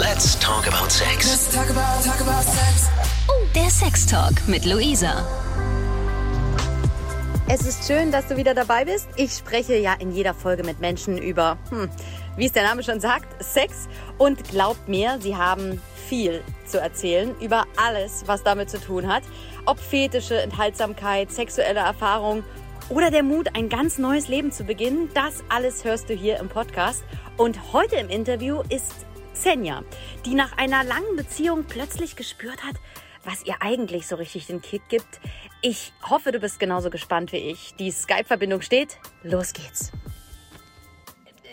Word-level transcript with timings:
Let's 0.00 0.34
talk 0.36 0.66
about 0.66 0.90
sex. 0.90 1.28
Let's 1.28 1.54
talk 1.54 1.68
about, 1.68 2.02
talk 2.02 2.22
about 2.22 2.42
sex. 2.42 2.88
Oh, 3.28 3.46
der 3.54 3.68
Sex 3.68 4.06
Talk 4.06 4.32
mit 4.48 4.64
Luisa. 4.64 5.26
Es 7.48 7.66
ist 7.66 7.86
schön, 7.86 8.10
dass 8.10 8.26
du 8.26 8.38
wieder 8.38 8.54
dabei 8.54 8.86
bist. 8.86 9.10
Ich 9.16 9.32
spreche 9.32 9.76
ja 9.76 9.92
in 9.98 10.10
jeder 10.10 10.32
Folge 10.32 10.64
mit 10.64 10.80
Menschen 10.80 11.18
über, 11.18 11.58
hm, 11.68 11.90
wie 12.38 12.46
es 12.46 12.52
der 12.52 12.62
Name 12.62 12.82
schon 12.82 12.98
sagt, 12.98 13.44
Sex. 13.44 13.90
Und 14.16 14.42
glaubt 14.48 14.88
mir, 14.88 15.18
sie 15.20 15.36
haben 15.36 15.82
viel 16.08 16.42
zu 16.64 16.80
erzählen 16.80 17.38
über 17.38 17.66
alles, 17.76 18.22
was 18.24 18.42
damit 18.42 18.70
zu 18.70 18.80
tun 18.80 19.06
hat. 19.06 19.22
Ob 19.66 19.78
Fetische, 19.78 20.40
Enthaltsamkeit, 20.40 21.30
sexuelle 21.30 21.80
Erfahrung 21.80 22.42
oder 22.88 23.10
der 23.10 23.22
Mut, 23.22 23.54
ein 23.54 23.68
ganz 23.68 23.98
neues 23.98 24.28
Leben 24.28 24.50
zu 24.50 24.64
beginnen. 24.64 25.10
Das 25.12 25.44
alles 25.50 25.84
hörst 25.84 26.08
du 26.08 26.14
hier 26.14 26.38
im 26.38 26.48
Podcast. 26.48 27.04
Und 27.36 27.74
heute 27.74 27.96
im 27.96 28.08
Interview 28.08 28.62
ist 28.70 28.94
Xenia, 29.40 29.84
die 30.26 30.34
nach 30.34 30.58
einer 30.58 30.84
langen 30.84 31.16
Beziehung 31.16 31.64
plötzlich 31.64 32.14
gespürt 32.14 32.62
hat, 32.62 32.76
was 33.24 33.46
ihr 33.46 33.54
eigentlich 33.60 34.06
so 34.06 34.16
richtig 34.16 34.46
den 34.46 34.60
Kick 34.60 34.82
gibt. 34.90 35.18
Ich 35.62 35.94
hoffe, 36.02 36.30
du 36.30 36.40
bist 36.40 36.60
genauso 36.60 36.90
gespannt 36.90 37.32
wie 37.32 37.38
ich. 37.38 37.74
Die 37.78 37.90
Skype-Verbindung 37.90 38.60
steht. 38.60 38.98
Los 39.22 39.54
geht's. 39.54 39.92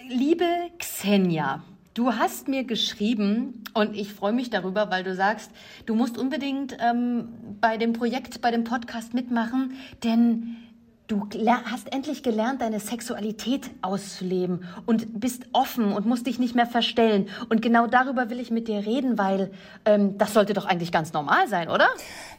Liebe 0.10 0.46
Xenia, 0.80 1.64
du 1.94 2.12
hast 2.12 2.50
mir 2.50 2.66
geschrieben 2.66 3.64
und 3.74 3.96
ich 3.96 4.12
freue 4.12 4.34
mich 4.34 4.50
darüber, 4.50 4.92
weil 4.92 5.06
du 5.06 5.16
sagst, 5.16 5.50
du 5.86 5.96
musst 5.96 6.18
unbedingt 6.18 6.76
ähm, 6.82 7.30
bei 7.62 7.78
dem 7.78 7.94
Projekt, 7.94 8.42
bei 8.42 8.52
dem 8.52 8.66
Podcast 8.66 9.14
mitmachen, 9.14 9.78
denn 10.04 10.58
Du 11.08 11.26
hast 11.72 11.94
endlich 11.94 12.22
gelernt, 12.22 12.62
deine 12.62 12.82
Sexualität 12.82 13.70
auszuleben 13.82 14.66
und 14.86 15.22
bist 15.22 15.44
offen 15.54 15.94
und 15.94 16.06
musst 16.06 16.28
dich 16.28 16.38
nicht 16.38 16.54
mehr 16.54 16.66
verstellen. 16.66 17.30
Und 17.48 17.62
genau 17.62 17.88
darüber 17.88 18.30
will 18.30 18.42
ich 18.42 18.52
mit 18.52 18.68
dir 18.68 18.86
reden, 18.86 19.18
weil 19.18 19.54
ähm, 19.86 20.18
das 20.18 20.34
sollte 20.34 20.54
doch 20.54 20.66
eigentlich 20.66 20.92
ganz 20.92 21.14
normal 21.14 21.48
sein, 21.48 21.70
oder? 21.70 21.88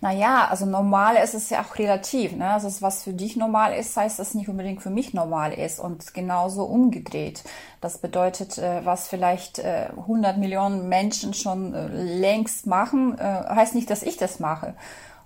Naja, 0.03 0.49
also 0.51 0.67
normal 0.67 1.17
ist 1.17 1.33
es 1.33 1.49
ja 1.49 1.63
auch 1.63 1.79
relativ. 1.79 2.37
Ne? 2.37 2.51
Also 2.51 2.69
was 2.83 3.05
für 3.05 3.15
dich 3.15 3.37
normal 3.37 3.73
ist, 3.73 3.97
heißt 3.97 4.19
das 4.19 4.35
nicht 4.35 4.51
unbedingt 4.51 4.83
für 4.83 4.91
mich 4.91 5.15
normal 5.15 5.55
ist 5.55 5.81
und 5.81 6.13
genauso 6.13 6.65
umgedreht. 6.65 7.45
Das 7.81 7.97
bedeutet, 7.97 8.59
äh, 8.59 8.85
was 8.85 9.09
vielleicht 9.09 9.61
äh, 9.61 9.89
100 9.97 10.37
Millionen 10.37 10.91
Menschen 10.91 11.33
schon 11.33 11.73
äh, 11.73 11.87
längst 11.89 12.67
machen, 12.67 13.17
äh, 13.19 13.23
heißt 13.23 13.75
nicht, 13.75 13.89
dass 13.89 14.03
ich 14.03 14.19
das 14.19 14.41
mache. 14.41 14.75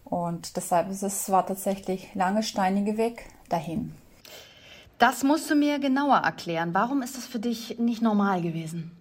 Und 0.04 0.56
deshalb 0.56 0.90
ist 0.90 1.02
es 1.02 1.28
war 1.30 1.44
tatsächlich 1.44 2.14
lange 2.14 2.44
steinige 2.44 2.96
Weg 2.98 3.24
dahin. 3.52 3.92
Das 4.98 5.24
musst 5.24 5.50
du 5.50 5.54
mir 5.54 5.78
genauer 5.78 6.18
erklären. 6.18 6.74
Warum 6.74 7.02
ist 7.02 7.16
das 7.16 7.26
für 7.26 7.40
dich 7.40 7.78
nicht 7.78 8.02
normal 8.02 8.40
gewesen? 8.40 8.92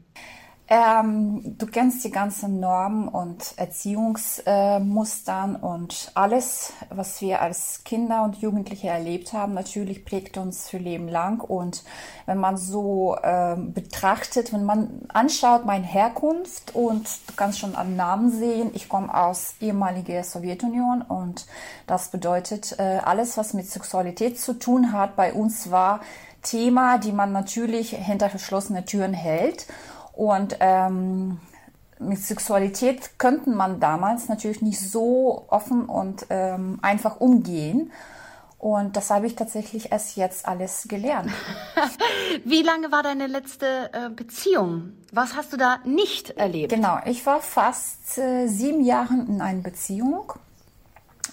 Ähm, 0.74 1.58
du 1.58 1.66
kennst 1.66 2.02
die 2.06 2.12
ganzen 2.12 2.62
Normen 2.62 3.10
und 3.10 3.56
Erziehungsmustern 3.58 5.56
äh, 5.56 5.66
und 5.66 6.12
alles, 6.14 6.72
was 6.90 7.20
wir 7.20 7.42
als 7.42 7.82
Kinder 7.84 8.24
und 8.24 8.38
Jugendliche 8.38 8.88
erlebt 8.88 9.34
haben, 9.34 9.54
natürlich 9.54 10.06
prägt 10.06 10.38
uns 10.38 10.70
für 10.70 10.78
Leben 10.78 11.10
lang. 11.10 11.42
Und 11.42 11.84
wenn 12.26 12.38
man 12.38 12.56
so 12.56 13.18
äh, 13.22 13.58
betrachtet, 13.58 14.54
wenn 14.54 14.64
man 14.64 15.02
anschaut 15.10 15.66
meine 15.66 15.86
Herkunft 15.86 16.74
und 16.74 17.06
du 17.28 17.34
kannst 17.36 17.60
schon 17.60 17.76
am 17.76 17.98
Namen 17.98 18.32
sehen, 18.32 18.72
ich 18.74 18.88
komme 18.88 19.14
aus 19.14 19.56
ehemaliger 19.60 20.24
Sowjetunion 20.24 21.02
und 21.02 21.48
das 21.86 22.12
bedeutet, 22.12 22.80
äh, 22.80 23.00
alles, 23.04 23.36
was 23.36 23.54
mit 23.54 23.70
Sexualität 23.70 24.40
zu 24.40 24.54
tun 24.54 24.94
hat, 24.94 25.18
bei 25.18 25.34
uns 25.34 25.70
war 25.70 26.00
Thema, 26.44 26.98
die 26.98 27.12
man 27.12 27.32
natürlich 27.32 27.90
hinter 27.92 28.30
verschlossenen 28.30 28.86
Türen 28.86 29.14
hält. 29.14 29.68
Und 30.22 30.58
ähm, 30.60 31.40
mit 31.98 32.20
Sexualität 32.20 33.18
könnte 33.18 33.50
man 33.50 33.80
damals 33.80 34.30
natürlich 34.30 34.62
nicht 34.62 34.80
so 34.80 35.48
offen 35.48 35.86
und 35.86 36.28
ähm, 36.30 36.78
einfach 36.84 37.20
umgehen. 37.20 37.92
Und 38.60 38.98
das 38.98 39.10
habe 39.10 39.26
ich 39.26 39.34
tatsächlich 39.34 39.92
erst 39.92 40.18
jetzt 40.18 40.48
alles 40.48 40.86
gelernt. 40.88 41.32
Wie 42.46 42.62
lange 42.62 42.92
war 42.92 43.02
deine 43.02 43.26
letzte 43.26 43.90
äh, 43.94 44.10
Beziehung? 44.12 44.94
Was 45.12 45.36
hast 45.36 45.54
du 45.54 45.58
da 45.58 45.80
nicht 45.86 46.30
erlebt? 46.30 46.72
Genau, 46.72 47.00
ich 47.06 47.26
war 47.26 47.42
fast 47.42 48.20
äh, 48.20 48.46
sieben 48.46 48.84
Jahre 48.84 49.16
in 49.16 49.42
einer 49.42 49.64
Beziehung. 49.64 50.34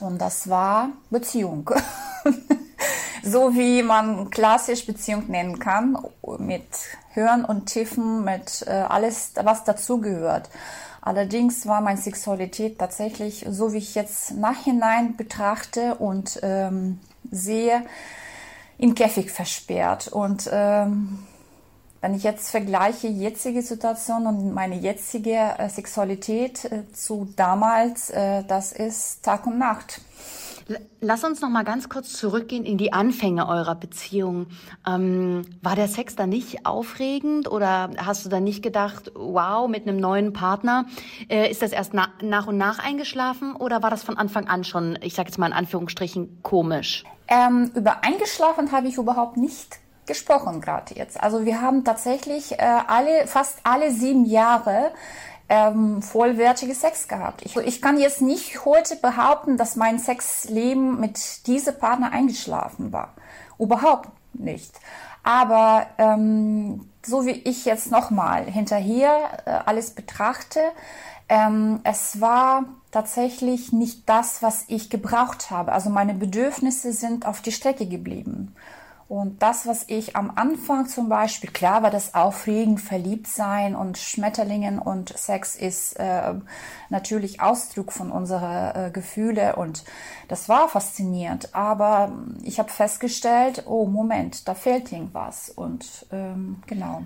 Und 0.01 0.19
das 0.19 0.49
war 0.49 0.93
Beziehung. 1.11 1.71
so 3.29 3.55
wie 3.55 3.83
man 3.83 4.31
klassisch 4.31 4.87
Beziehung 4.87 5.29
nennen 5.29 5.59
kann, 5.59 5.99
mit 6.39 6.65
Hören 7.13 7.45
und 7.45 7.67
Tiffen, 7.67 8.25
mit 8.25 8.65
äh, 8.67 8.71
alles, 8.71 9.33
was 9.43 9.65
dazugehört. 9.65 10.49
Allerdings 11.01 11.67
war 11.67 11.81
meine 11.81 12.01
Sexualität 12.01 12.79
tatsächlich, 12.79 13.47
so 13.49 13.73
wie 13.73 13.79
ich 13.79 13.95
jetzt 13.95 14.33
nachhinein 14.33 15.17
betrachte 15.17 15.95
und 15.95 16.41
ähm, 16.43 17.01
sehe, 17.31 17.83
im 18.79 18.95
Käfig 18.95 19.31
versperrt. 19.31 20.09
Und 20.09 20.49
ähm, 20.53 21.27
wenn 22.01 22.15
ich 22.15 22.23
jetzt 22.23 22.51
vergleiche 22.51 23.09
jetzige 23.09 23.63
Situation 23.63 24.27
und 24.27 24.55
meine 24.55 24.77
jetzige 24.77 25.35
äh, 25.59 25.69
Sexualität 25.69 26.65
äh, 26.67 26.93
zu 26.93 27.29
damals, 27.37 28.11
äh, 28.11 28.45
das 28.45 28.73
ist 28.73 29.25
Tag 29.25 29.47
und 29.47 29.59
Nacht. 29.59 30.01
Lass 31.01 31.25
uns 31.25 31.41
noch 31.41 31.49
mal 31.49 31.65
ganz 31.65 31.89
kurz 31.89 32.13
zurückgehen 32.13 32.65
in 32.65 32.77
die 32.77 32.93
Anfänge 32.93 33.49
eurer 33.49 33.75
Beziehung. 33.75 34.49
Ähm, 34.87 35.43
war 35.63 35.77
der 35.77 35.89
Sex 35.89 36.15
da 36.15 36.27
nicht 36.27 36.67
aufregend 36.67 37.51
oder 37.51 37.91
hast 37.97 38.25
du 38.25 38.29
da 38.29 38.41
nicht 38.41 38.63
gedacht, 38.63 39.13
wow, 39.15 39.69
mit 39.69 39.89
einem 39.89 39.99
neuen 39.99 40.33
Partner 40.33 40.87
äh, 41.29 41.51
ist 41.51 41.63
das 41.63 41.73
erst 41.73 41.95
na 41.95 42.09
nach 42.23 42.47
und 42.47 42.59
nach 42.59 42.79
eingeschlafen 42.79 43.57
oder 43.57 43.83
war 43.83 43.91
das 43.91 44.03
von 44.03 44.19
Anfang 44.19 44.49
an 44.49 44.65
schon, 44.65 44.99
ich 45.03 45.15
sage 45.15 45.29
jetzt 45.29 45.39
mal 45.39 45.47
in 45.47 45.53
Anführungsstrichen, 45.55 46.43
komisch? 46.43 47.05
Ähm, 47.29 47.71
über 47.75 48.05
eingeschlafen 48.05 48.73
habe 48.73 48.89
ich 48.89 48.97
überhaupt 48.97 49.37
nicht 49.37 49.79
gesprochen 50.07 50.61
gerade 50.61 50.95
jetzt. 50.95 51.23
Also 51.23 51.45
wir 51.45 51.61
haben 51.61 51.85
tatsächlich 51.85 52.53
äh, 52.53 52.57
alle, 52.59 53.27
fast 53.27 53.61
alle 53.63 53.93
sieben 53.93 54.25
Jahre 54.25 54.91
ähm, 55.49 56.03
vollwertige 56.03 56.75
Sex 56.75 57.09
gehabt. 57.09 57.43
Ich, 57.45 57.57
ich 57.57 57.81
kann 57.81 57.99
jetzt 57.99 58.21
nicht 58.21 58.65
heute 58.65 58.97
behaupten, 58.97 59.57
dass 59.57 59.77
mein 59.77 59.99
Sexleben 59.99 61.01
mit 61.01 61.47
diesem 61.47 61.79
Partner 61.79 62.13
eingeschlafen 62.13 62.93
war. 62.93 63.15
Überhaupt 63.59 64.11
nicht. 64.35 64.73
Aber 65.23 65.87
ähm, 65.99 66.89
so 67.05 67.27
wie 67.27 67.33
ich 67.33 67.65
jetzt 67.65 67.91
nochmal 67.91 68.45
hinterher 68.45 69.43
äh, 69.47 69.51
alles 69.67 69.91
betrachte, 69.91 70.61
ähm, 71.29 71.81
es 71.85 72.21
war 72.21 72.65
tatsächlich 72.91 73.73
nicht 73.73 74.09
das, 74.09 74.43
was 74.43 74.65
ich 74.69 74.89
gebraucht 74.89 75.51
habe. 75.51 75.73
Also 75.73 75.91
meine 75.91 76.15
Bedürfnisse 76.15 76.93
sind 76.93 77.27
auf 77.27 77.43
die 77.43 77.53
Strecke 77.53 77.87
geblieben. 77.87 78.55
Und 79.09 79.43
das, 79.43 79.67
was 79.67 79.85
ich 79.87 80.17
am 80.17 80.31
Anfang 80.37 80.87
zum 80.87 81.09
Beispiel, 81.09 81.51
klar 81.51 81.83
war 81.83 81.91
das 81.91 82.15
aufregend, 82.15 82.79
verliebt 82.79 83.27
sein 83.27 83.75
und 83.75 83.97
Schmetterlingen 83.97 84.79
und 84.79 85.17
Sex 85.17 85.57
ist 85.57 85.99
äh, 85.99 86.35
natürlich 86.91 87.41
Ausdruck 87.41 87.91
von 87.91 88.13
unserer 88.13 88.77
äh, 88.77 88.91
Gefühle 88.91 89.57
und 89.57 89.85
das 90.29 90.51
war 90.51 90.69
faszinierend. 90.69 91.55
Aber 91.55 92.13
ich 92.43 92.59
habe 92.59 92.69
festgestellt, 92.69 93.63
oh 93.67 93.87
Moment, 93.87 94.47
da 94.47 94.55
fehlt 94.55 94.93
irgendwas 94.93 95.49
und 95.49 96.07
ähm, 96.13 96.63
genau. 96.67 97.03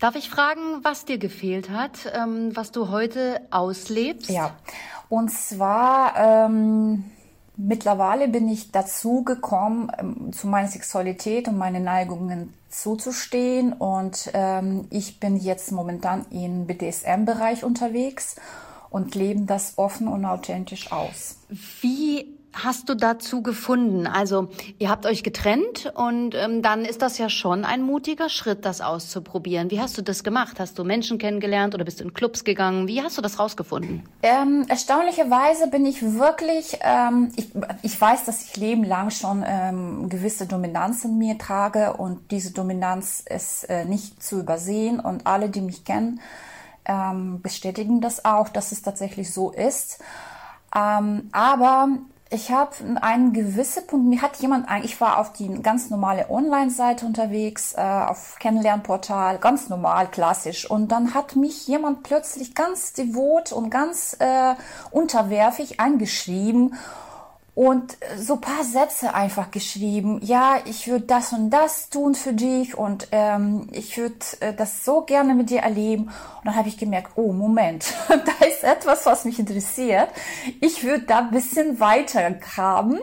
Darf 0.00 0.16
ich 0.16 0.28
fragen, 0.28 0.60
was 0.82 1.06
dir 1.06 1.18
gefehlt 1.18 1.70
hat, 1.70 2.12
ähm, 2.14 2.54
was 2.54 2.72
du 2.72 2.90
heute 2.90 3.40
auslebst? 3.50 4.28
Ja, 4.28 4.54
und 5.08 5.30
zwar 5.30 6.14
ähm, 6.16 7.04
Mittlerweile 7.60 8.28
bin 8.28 8.48
ich 8.48 8.70
dazu 8.70 9.24
gekommen, 9.24 9.90
ähm, 9.98 10.32
zu 10.32 10.46
meiner 10.46 10.68
Sexualität 10.68 11.48
und 11.48 11.58
meinen 11.58 11.82
Neigungen 11.82 12.54
zuzustehen 12.70 13.72
und 13.72 14.30
ähm, 14.32 14.86
ich 14.90 15.18
bin 15.18 15.36
jetzt 15.36 15.72
momentan 15.72 16.24
im 16.30 16.66
BDSM-Bereich 16.66 17.64
unterwegs 17.64 18.36
und 18.90 19.16
lebe 19.16 19.40
das 19.40 19.72
offen 19.76 20.06
und 20.06 20.24
authentisch 20.24 20.92
aus. 20.92 21.38
Wie 21.80 22.37
hast 22.52 22.88
du 22.88 22.94
dazu 22.94 23.42
gefunden? 23.42 24.06
Also 24.06 24.48
ihr 24.78 24.88
habt 24.88 25.06
euch 25.06 25.22
getrennt 25.22 25.92
und 25.94 26.34
ähm, 26.34 26.62
dann 26.62 26.84
ist 26.84 27.02
das 27.02 27.18
ja 27.18 27.28
schon 27.28 27.64
ein 27.64 27.82
mutiger 27.82 28.28
Schritt, 28.28 28.64
das 28.64 28.80
auszuprobieren. 28.80 29.70
Wie 29.70 29.80
hast 29.80 29.96
du 29.98 30.02
das 30.02 30.24
gemacht? 30.24 30.58
Hast 30.58 30.78
du 30.78 30.84
Menschen 30.84 31.18
kennengelernt 31.18 31.74
oder 31.74 31.84
bist 31.84 32.00
du 32.00 32.04
in 32.04 32.14
Clubs 32.14 32.44
gegangen? 32.44 32.88
Wie 32.88 33.02
hast 33.02 33.18
du 33.18 33.22
das 33.22 33.38
rausgefunden? 33.38 34.02
Ähm, 34.22 34.64
erstaunlicherweise 34.68 35.68
bin 35.68 35.86
ich 35.86 36.02
wirklich, 36.02 36.78
ähm, 36.82 37.30
ich, 37.36 37.50
ich 37.82 38.00
weiß, 38.00 38.24
dass 38.24 38.44
ich 38.44 38.56
lebenlang 38.56 39.10
schon 39.10 39.44
ähm, 39.46 40.08
gewisse 40.08 40.46
Dominanz 40.46 41.04
in 41.04 41.18
mir 41.18 41.38
trage 41.38 41.94
und 41.94 42.30
diese 42.30 42.52
Dominanz 42.52 43.22
ist 43.28 43.64
äh, 43.64 43.84
nicht 43.84 44.22
zu 44.22 44.40
übersehen 44.40 45.00
und 45.00 45.26
alle, 45.26 45.48
die 45.48 45.60
mich 45.60 45.84
kennen, 45.84 46.20
ähm, 46.84 47.40
bestätigen 47.42 48.00
das 48.00 48.24
auch, 48.24 48.48
dass 48.48 48.72
es 48.72 48.82
tatsächlich 48.82 49.32
so 49.32 49.50
ist. 49.50 50.00
Ähm, 50.74 51.28
aber 51.32 51.88
ich 52.30 52.50
habe 52.50 52.72
einen 53.00 53.32
gewissen 53.32 53.86
Punkt, 53.86 54.06
mir 54.06 54.20
hat 54.20 54.36
jemand, 54.36 54.66
ich 54.84 55.00
war 55.00 55.18
auf 55.18 55.32
die 55.32 55.48
ganz 55.62 55.88
normale 55.88 56.28
Online-Seite 56.28 57.06
unterwegs, 57.06 57.72
äh, 57.74 57.80
auf 57.80 58.36
Kennenlernportal, 58.38 59.38
ganz 59.38 59.68
normal, 59.68 60.08
klassisch. 60.08 60.70
Und 60.70 60.92
dann 60.92 61.14
hat 61.14 61.36
mich 61.36 61.66
jemand 61.66 62.02
plötzlich 62.02 62.54
ganz 62.54 62.92
devot 62.92 63.52
und 63.52 63.70
ganz 63.70 64.16
äh, 64.18 64.54
unterwerfig 64.90 65.80
angeschrieben 65.80 66.74
und 67.58 67.96
so 68.16 68.36
paar 68.36 68.62
Sätze 68.62 69.14
einfach 69.14 69.50
geschrieben. 69.50 70.20
Ja, 70.22 70.58
ich 70.64 70.86
würde 70.86 71.06
das 71.06 71.32
und 71.32 71.50
das 71.50 71.90
tun 71.90 72.14
für 72.14 72.32
dich 72.32 72.78
und 72.78 73.08
ähm, 73.10 73.66
ich 73.72 73.98
würde 73.98 74.14
äh, 74.38 74.54
das 74.54 74.84
so 74.84 75.00
gerne 75.00 75.34
mit 75.34 75.50
dir 75.50 75.62
erleben. 75.62 76.04
Und 76.04 76.44
dann 76.44 76.54
habe 76.54 76.68
ich 76.68 76.78
gemerkt, 76.78 77.14
oh 77.16 77.32
Moment, 77.32 77.94
da 78.08 78.46
ist 78.46 78.62
etwas, 78.62 79.06
was 79.06 79.24
mich 79.24 79.40
interessiert. 79.40 80.08
Ich 80.60 80.84
würde 80.84 81.02
da 81.06 81.18
ein 81.18 81.32
bisschen 81.32 81.80
weiter 81.80 82.30
graben. 82.30 83.00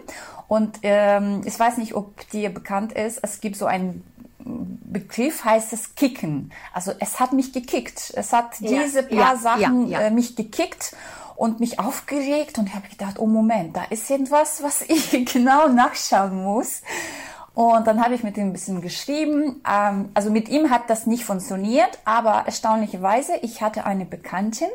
Und 0.48 0.80
ähm, 0.84 1.42
ich 1.44 1.60
weiß 1.60 1.76
nicht, 1.76 1.94
ob 1.94 2.26
dir 2.30 2.50
bekannt 2.50 2.94
ist, 2.94 3.20
es 3.24 3.42
gibt 3.42 3.58
so 3.58 3.66
einen 3.66 4.06
Begriff 4.40 5.44
heißt 5.44 5.74
es 5.74 5.96
kicken. 5.96 6.54
Also 6.72 6.94
es 7.00 7.20
hat 7.20 7.34
mich 7.34 7.52
gekickt. 7.52 8.14
Es 8.16 8.32
hat 8.32 8.62
ja, 8.62 8.84
diese 8.84 9.04
paar 9.04 9.34
ja, 9.34 9.36
Sachen 9.36 9.90
ja, 9.90 10.00
äh, 10.00 10.12
mich 10.12 10.38
gekickt 10.38 10.96
und 11.36 11.60
mich 11.60 11.80
aufgeregt 11.80 12.58
und 12.58 12.74
habe 12.74 12.88
gedacht, 12.88 13.20
oh 13.20 13.26
Moment, 13.26 13.76
da 13.76 13.84
ist 13.90 14.10
irgendwas, 14.10 14.64
was 14.64 14.82
ich 14.88 15.12
genau 15.32 15.68
nachschauen 15.68 16.44
muss. 16.44 16.82
Und 17.54 17.88
dann 17.88 18.04
habe 18.04 18.16
ich 18.16 18.24
mit 18.24 18.36
ihm 18.38 18.48
ein 18.48 18.54
bisschen 18.54 18.82
geschrieben. 18.82 19.62
Ähm, 19.70 20.10
also 20.14 20.30
mit 20.30 20.50
ihm 20.50 20.70
hat 20.70 20.90
das 20.90 21.08
nicht 21.08 21.24
funktioniert, 21.24 22.00
aber 22.04 22.44
erstaunlicherweise, 22.46 23.38
ich 23.42 23.62
hatte 23.62 23.86
eine 23.86 24.06
Bekanntin 24.06 24.68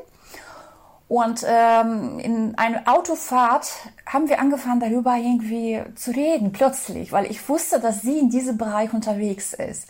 und 1.10 1.44
ähm, 1.44 2.20
in 2.20 2.54
einer 2.56 2.82
Autofahrt 2.86 3.68
haben 4.06 4.28
wir 4.28 4.38
angefangen, 4.38 4.78
darüber 4.78 5.16
irgendwie 5.16 5.82
zu 5.96 6.12
reden, 6.12 6.52
plötzlich, 6.52 7.10
weil 7.10 7.28
ich 7.28 7.48
wusste, 7.48 7.80
dass 7.80 8.02
sie 8.02 8.16
in 8.16 8.30
diesem 8.30 8.56
Bereich 8.56 8.94
unterwegs 8.94 9.52
ist. 9.52 9.88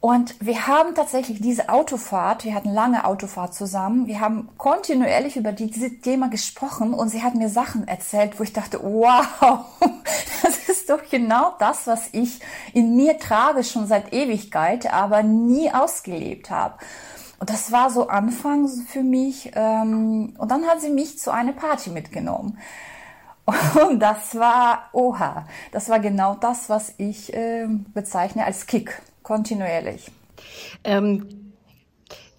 Und 0.00 0.34
wir 0.40 0.66
haben 0.66 0.94
tatsächlich 0.94 1.42
diese 1.42 1.68
Autofahrt, 1.68 2.46
wir 2.46 2.54
hatten 2.54 2.72
lange 2.72 3.04
Autofahrt 3.04 3.52
zusammen, 3.52 4.06
wir 4.06 4.20
haben 4.20 4.48
kontinuierlich 4.56 5.36
über 5.36 5.52
dieses 5.52 6.00
Thema 6.00 6.30
gesprochen 6.30 6.94
und 6.94 7.10
sie 7.10 7.22
hat 7.22 7.34
mir 7.34 7.50
Sachen 7.50 7.86
erzählt, 7.86 8.40
wo 8.40 8.42
ich 8.42 8.54
dachte, 8.54 8.80
wow, 8.82 9.26
das 10.42 10.68
ist 10.70 10.88
doch 10.88 11.02
genau 11.10 11.54
das, 11.58 11.86
was 11.86 12.08
ich 12.12 12.40
in 12.72 12.96
mir 12.96 13.18
trage 13.18 13.62
schon 13.62 13.86
seit 13.86 14.14
Ewigkeit, 14.14 14.90
aber 14.90 15.22
nie 15.22 15.70
ausgelebt 15.70 16.48
habe. 16.48 16.78
Und 17.38 17.50
das 17.50 17.70
war 17.70 17.90
so 17.90 18.08
Anfang 18.08 18.68
für 18.68 19.02
mich. 19.02 19.50
Ähm, 19.54 20.34
und 20.38 20.50
dann 20.50 20.66
hat 20.66 20.80
sie 20.80 20.90
mich 20.90 21.18
zu 21.18 21.30
einer 21.30 21.52
Party 21.52 21.90
mitgenommen. 21.90 22.58
Und 23.88 23.98
das 23.98 24.38
war, 24.38 24.90
oha, 24.92 25.46
das 25.72 25.88
war 25.88 25.98
genau 25.98 26.34
das, 26.34 26.68
was 26.68 26.94
ich 26.98 27.32
äh, 27.32 27.66
bezeichne 27.66 28.44
als 28.44 28.66
Kick 28.66 29.00
kontinuierlich. 29.22 30.06
Ähm, 30.84 31.50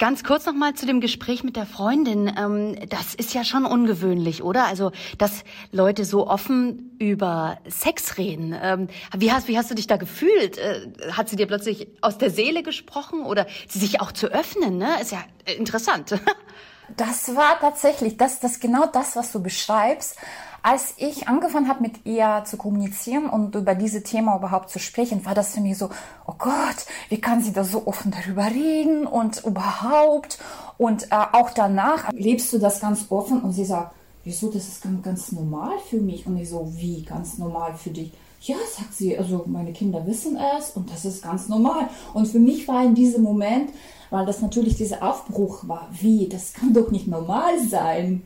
ganz 0.02 0.24
kurz 0.24 0.48
noch 0.48 0.56
mal 0.56 0.74
zu 0.74 0.88
dem 0.88 1.00
Gespräch 1.00 1.44
mit 1.44 1.56
der 1.56 1.68
Freundin. 1.68 2.28
Ähm, 2.36 2.76
das 2.90 3.14
ist 3.14 3.36
ja 3.36 3.44
schon 3.44 3.66
ungewöhnlich, 3.66 4.42
oder? 4.42 4.66
Also, 4.66 4.92
dass 5.20 5.44
Leute 5.72 6.06
so 6.06 6.28
offen 6.28 6.96
über 6.98 7.60
Sex 7.68 8.18
reden. 8.18 8.56
Ähm, 8.60 8.88
wie, 9.16 9.32
hast, 9.32 9.48
wie 9.48 9.60
hast 9.60 9.70
du 9.70 9.76
dich 9.76 9.86
da 9.86 9.98
gefühlt? 9.98 10.58
Äh, 10.58 10.88
hat 11.12 11.30
sie 11.30 11.36
dir 11.36 11.46
plötzlich 11.46 11.88
aus 12.02 12.18
der 12.18 12.32
Seele 12.32 12.64
gesprochen 12.64 13.22
oder 13.22 13.46
sie 13.68 13.78
sich 13.78 14.02
auch 14.02 14.12
zu 14.12 14.28
öffnen? 14.28 14.80
Ne? 14.80 15.00
Ist 15.00 15.12
ja 15.12 15.24
interessant. 15.56 16.20
das 16.98 17.36
war 17.36 17.60
tatsächlich 17.60 18.18
das, 18.18 18.40
das 18.40 18.60
genau 18.60 18.88
das, 18.88 19.16
was 19.16 19.32
du 19.32 19.40
beschreibst. 19.40 20.18
Als 20.64 20.94
ich 20.98 21.28
angefangen 21.28 21.68
habe, 21.68 21.82
mit 21.82 22.06
ihr 22.06 22.44
zu 22.46 22.56
kommunizieren 22.56 23.28
und 23.28 23.56
über 23.56 23.74
diese 23.74 24.04
Thema 24.04 24.38
überhaupt 24.38 24.70
zu 24.70 24.78
sprechen, 24.78 25.26
war 25.26 25.34
das 25.34 25.56
für 25.56 25.62
mich 25.62 25.78
so, 25.78 25.90
oh 26.28 26.34
Gott, 26.38 26.86
wie 27.10 27.20
kann 27.20 27.42
sie 27.42 27.52
da 27.52 27.64
so 27.64 27.88
offen 27.88 28.12
darüber 28.12 28.46
reden 28.46 29.08
und 29.08 29.44
überhaupt? 29.44 30.38
Und 30.78 31.12
äh, 31.12 31.16
auch 31.32 31.50
danach 31.50 32.12
lebst 32.12 32.54
du 32.54 32.60
das 32.60 32.80
ganz 32.80 33.08
offen 33.10 33.42
und 33.42 33.54
sie 33.54 33.66
sagt, 33.66 33.96
wieso, 34.24 34.52
das 34.52 34.68
ist 34.68 34.84
ganz, 34.84 35.02
ganz 35.02 35.32
normal 35.32 35.80
für 35.90 35.98
mich. 35.98 36.28
Und 36.28 36.38
ich 36.38 36.50
so, 36.50 36.72
wie 36.76 37.04
ganz 37.04 37.40
normal 37.40 37.76
für 37.76 37.90
dich? 37.90 38.12
Ja, 38.42 38.56
sagt 38.76 38.94
sie, 38.94 39.18
also 39.18 39.44
meine 39.48 39.74
Kinder 39.74 40.06
wissen 40.06 40.38
es 40.58 40.72
und 40.72 40.92
das 40.92 41.06
ist 41.06 41.24
ganz 41.24 41.48
normal. 41.48 41.90
Und 42.14 42.28
für 42.28 42.40
mich 42.40 42.68
war 42.68 42.84
in 42.84 42.96
diesem 42.96 43.24
Moment, 43.24 43.72
weil 44.10 44.26
das 44.26 44.42
natürlich 44.42 44.76
dieser 44.76 45.04
Aufbruch 45.04 45.68
war, 45.68 45.88
wie, 45.92 46.28
das 46.28 46.54
kann 46.54 46.74
doch 46.74 46.92
nicht 46.92 47.08
normal 47.08 47.60
sein. 47.68 48.24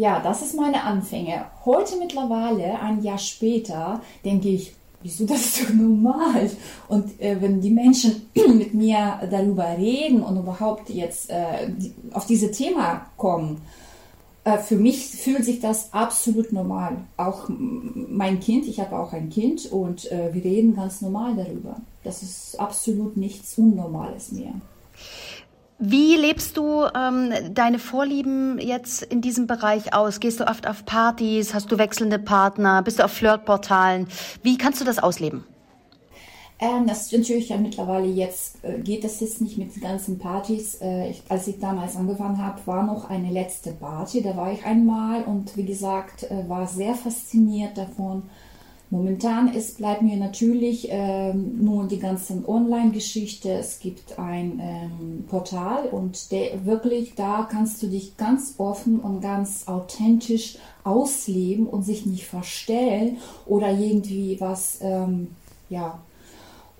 Ja, 0.00 0.18
das 0.18 0.40
ist 0.40 0.56
meine 0.56 0.82
Anfänge. 0.82 1.44
Heute 1.66 1.98
mittlerweile, 1.98 2.80
ein 2.80 3.02
Jahr 3.02 3.18
später, 3.18 4.00
denke 4.24 4.48
ich, 4.48 4.72
wieso 5.02 5.26
das 5.26 5.44
ist 5.44 5.62
doch 5.62 5.74
normal? 5.74 6.50
Und 6.88 7.20
äh, 7.20 7.36
wenn 7.38 7.60
die 7.60 7.68
Menschen 7.68 8.30
mit 8.34 8.72
mir 8.72 9.20
darüber 9.30 9.76
reden 9.76 10.22
und 10.22 10.38
überhaupt 10.38 10.88
jetzt 10.88 11.28
äh, 11.28 11.70
auf 12.14 12.24
dieses 12.24 12.56
Thema 12.56 13.10
kommen, 13.18 13.60
äh, 14.44 14.56
für 14.56 14.76
mich 14.76 15.04
fühlt 15.04 15.44
sich 15.44 15.60
das 15.60 15.92
absolut 15.92 16.50
normal. 16.50 16.96
Auch 17.18 17.50
mein 17.50 18.40
Kind, 18.40 18.68
ich 18.68 18.80
habe 18.80 18.98
auch 18.98 19.12
ein 19.12 19.28
Kind 19.28 19.70
und 19.70 20.10
äh, 20.10 20.32
wir 20.32 20.42
reden 20.42 20.74
ganz 20.74 21.02
normal 21.02 21.36
darüber. 21.36 21.76
Das 22.04 22.22
ist 22.22 22.58
absolut 22.58 23.18
nichts 23.18 23.58
Unnormales 23.58 24.32
mehr. 24.32 24.54
Wie 25.82 26.14
lebst 26.14 26.58
du 26.58 26.84
ähm, 26.94 27.32
deine 27.54 27.78
Vorlieben 27.78 28.58
jetzt 28.58 29.02
in 29.02 29.22
diesem 29.22 29.46
Bereich 29.46 29.94
aus? 29.94 30.20
Gehst 30.20 30.38
du 30.38 30.46
oft 30.46 30.68
auf 30.68 30.84
Partys? 30.84 31.54
Hast 31.54 31.72
du 31.72 31.78
wechselnde 31.78 32.18
Partner? 32.18 32.82
Bist 32.82 32.98
du 32.98 33.04
auf 33.04 33.12
Flirtportalen? 33.12 34.06
Wie 34.42 34.58
kannst 34.58 34.82
du 34.82 34.84
das 34.84 34.98
ausleben? 34.98 35.42
Ähm, 36.58 36.86
das 36.86 37.06
ist 37.06 37.18
natürlich 37.18 37.48
ja 37.48 37.56
mittlerweile 37.56 38.08
jetzt, 38.08 38.62
äh, 38.62 38.78
geht 38.80 39.04
das 39.04 39.20
jetzt 39.20 39.40
nicht 39.40 39.56
mit 39.56 39.74
den 39.74 39.80
ganzen 39.80 40.18
Partys. 40.18 40.74
Äh, 40.82 41.12
ich, 41.12 41.22
als 41.30 41.48
ich 41.48 41.58
damals 41.58 41.96
angefangen 41.96 42.44
habe, 42.44 42.60
war 42.66 42.82
noch 42.82 43.08
eine 43.08 43.30
letzte 43.30 43.72
Party. 43.72 44.20
Da 44.20 44.36
war 44.36 44.52
ich 44.52 44.62
einmal 44.66 45.24
und 45.24 45.56
wie 45.56 45.64
gesagt, 45.64 46.24
äh, 46.24 46.46
war 46.46 46.66
sehr 46.66 46.94
fasziniert 46.94 47.78
davon 47.78 48.24
Momentan 48.92 49.54
ist, 49.54 49.78
bleibt 49.78 50.02
mir 50.02 50.16
natürlich 50.16 50.88
ähm, 50.90 51.64
nur 51.64 51.86
die 51.86 52.00
ganze 52.00 52.42
Online-Geschichte. 52.46 53.52
Es 53.52 53.78
gibt 53.78 54.18
ein 54.18 54.60
ähm, 54.60 55.24
Portal 55.28 55.84
und 55.90 56.32
der, 56.32 56.66
wirklich 56.66 57.14
da 57.14 57.48
kannst 57.48 57.80
du 57.82 57.86
dich 57.86 58.16
ganz 58.16 58.54
offen 58.58 58.98
und 58.98 59.20
ganz 59.20 59.68
authentisch 59.68 60.58
ausleben 60.82 61.68
und 61.68 61.84
sich 61.84 62.04
nicht 62.04 62.26
verstellen 62.26 63.18
oder 63.46 63.70
irgendwie 63.70 64.40
was 64.40 64.78
ähm, 64.80 65.36
ja, 65.68 66.00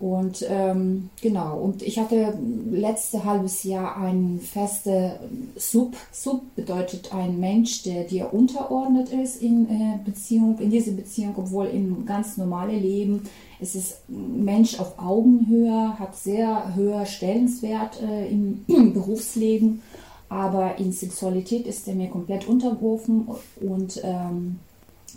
und 0.00 0.46
ähm, 0.48 1.10
genau, 1.20 1.58
und 1.58 1.82
ich 1.82 1.98
hatte 1.98 2.32
letzte 2.70 3.22
halbes 3.22 3.64
Jahr 3.64 3.98
ein 3.98 4.40
feste 4.40 5.20
Sub. 5.56 5.94
Sub 6.10 6.42
bedeutet 6.56 7.14
ein 7.14 7.38
Mensch, 7.38 7.82
der 7.82 8.04
dir 8.04 8.32
unterordnet 8.32 9.10
ist 9.10 9.42
in 9.42 9.68
äh, 9.68 9.98
Beziehung, 10.02 10.58
in 10.58 10.70
diese 10.70 10.92
Beziehung, 10.92 11.34
obwohl 11.36 11.66
im 11.66 12.06
ganz 12.06 12.38
normale 12.38 12.78
Leben 12.78 13.28
es 13.60 13.74
ist 13.74 13.98
Mensch 14.08 14.80
auf 14.80 14.98
Augenhöhe, 14.98 15.98
hat 15.98 16.16
sehr 16.16 16.74
hoher 16.76 17.04
Stellenswert 17.04 18.00
äh, 18.02 18.26
im, 18.30 18.64
im 18.68 18.92
Berufsleben, 18.94 19.82
aber 20.30 20.78
in 20.78 20.92
Sexualität 20.92 21.66
ist 21.66 21.86
er 21.86 21.94
mir 21.94 22.08
komplett 22.08 22.48
unterworfen 22.48 23.28
und 23.60 24.00
ähm, 24.02 24.60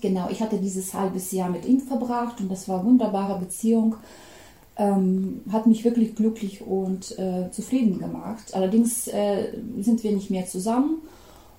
genau, 0.01 0.27
ich 0.29 0.41
hatte 0.41 0.57
dieses 0.57 0.93
halbes 0.93 1.31
Jahr 1.31 1.49
mit 1.49 1.65
ihm 1.65 1.79
verbracht 1.79 2.41
und 2.41 2.51
das 2.51 2.67
war 2.67 2.79
eine 2.79 2.89
wunderbare 2.89 3.39
Beziehung 3.39 3.95
ähm, 4.77 5.41
hat 5.51 5.67
mich 5.67 5.83
wirklich 5.83 6.15
glücklich 6.15 6.65
und 6.65 7.17
äh, 7.19 7.51
zufrieden 7.51 7.99
gemacht. 7.99 8.53
Allerdings 8.53 9.07
äh, 9.07 9.53
sind 9.79 10.03
wir 10.03 10.11
nicht 10.11 10.29
mehr 10.29 10.45
zusammen 10.45 11.01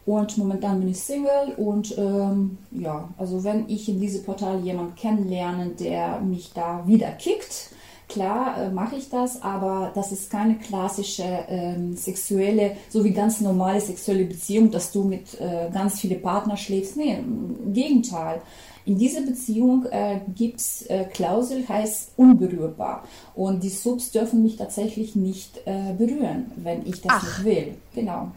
und 0.06 0.36
momentan 0.36 0.80
bin 0.80 0.90
ich 0.90 1.00
Single 1.00 1.54
und 1.56 1.96
ähm, 1.96 2.58
ja, 2.72 3.08
also 3.16 3.44
wenn 3.44 3.68
ich 3.68 3.88
in 3.88 4.00
diese 4.00 4.22
Portal 4.22 4.60
jemanden 4.60 4.94
kennenlerne, 4.96 5.68
der 5.68 6.20
mich 6.20 6.52
da 6.52 6.84
wieder 6.86 7.10
kickt, 7.12 7.70
klar 8.08 8.58
äh, 8.58 8.70
mache 8.70 8.96
ich 8.96 9.08
das, 9.08 9.40
aber 9.42 9.92
das 9.94 10.12
ist 10.12 10.30
keine 10.30 10.56
klassische 10.56 11.24
ähm, 11.48 11.96
sexuelle, 11.96 12.76
so 12.90 13.02
wie 13.04 13.12
ganz 13.12 13.40
normale 13.40 13.80
sexuelle 13.80 14.24
Beziehung, 14.24 14.70
dass 14.70 14.92
du 14.92 15.04
mit 15.04 15.40
äh, 15.40 15.70
ganz 15.72 16.00
viele 16.00 16.16
Partner 16.16 16.56
schläfst. 16.56 16.96
Nee, 16.96 17.14
im 17.14 17.72
Gegenteil. 17.72 18.42
In 18.86 18.98
dieser 18.98 19.22
Beziehung 19.22 19.86
äh, 19.86 20.20
gibt 20.34 20.60
es 20.60 20.82
äh, 20.82 21.04
Klausel, 21.04 21.66
heißt 21.66 22.12
unberührbar. 22.16 23.04
Und 23.34 23.62
die 23.62 23.70
Subs 23.70 24.10
dürfen 24.10 24.42
mich 24.42 24.56
tatsächlich 24.56 25.16
nicht 25.16 25.58
äh, 25.64 25.94
berühren, 25.96 26.52
wenn 26.56 26.86
ich 26.86 27.00
das 27.00 27.12
Ach. 27.14 27.38
nicht 27.38 27.44
will. 27.44 27.74
Genau. 27.94 28.32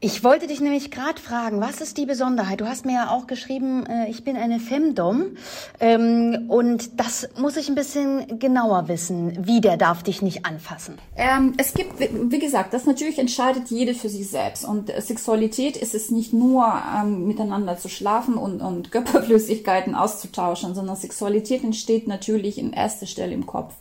Ich 0.00 0.22
wollte 0.22 0.46
dich 0.46 0.60
nämlich 0.60 0.92
gerade 0.92 1.20
fragen, 1.20 1.60
was 1.60 1.80
ist 1.80 1.96
die 1.96 2.06
Besonderheit? 2.06 2.60
Du 2.60 2.66
hast 2.66 2.86
mir 2.86 2.92
ja 2.92 3.10
auch 3.10 3.26
geschrieben, 3.26 3.84
äh, 3.86 4.08
ich 4.08 4.22
bin 4.22 4.36
eine 4.36 4.60
Femdom 4.60 5.36
ähm, 5.80 6.44
und 6.46 7.00
das 7.00 7.28
muss 7.36 7.56
ich 7.56 7.68
ein 7.68 7.74
bisschen 7.74 8.38
genauer 8.38 8.86
wissen. 8.86 9.44
Wie 9.44 9.60
der 9.60 9.76
darf 9.76 10.04
dich 10.04 10.22
nicht 10.22 10.46
anfassen? 10.46 10.98
Ähm, 11.16 11.54
es 11.56 11.74
gibt, 11.74 11.98
wie 11.98 12.38
gesagt, 12.38 12.74
das 12.74 12.86
natürlich 12.86 13.18
entscheidet 13.18 13.70
jeder 13.70 13.92
für 13.92 14.08
sich 14.08 14.30
selbst 14.30 14.64
und 14.64 14.88
Sexualität 15.00 15.76
ist 15.76 15.96
es 15.96 16.12
nicht 16.12 16.32
nur 16.32 16.72
ähm, 16.96 17.26
miteinander 17.26 17.76
zu 17.76 17.88
schlafen 17.88 18.34
und, 18.34 18.60
und 18.60 18.90
Körperflüssigkeiten 18.92 19.96
auszutauschen, 19.96 20.76
sondern 20.76 20.94
Sexualität 20.94 21.64
entsteht 21.64 22.06
natürlich 22.06 22.58
in 22.58 22.72
erster 22.72 23.06
Stelle 23.06 23.34
im 23.34 23.46
Kopf. 23.46 23.74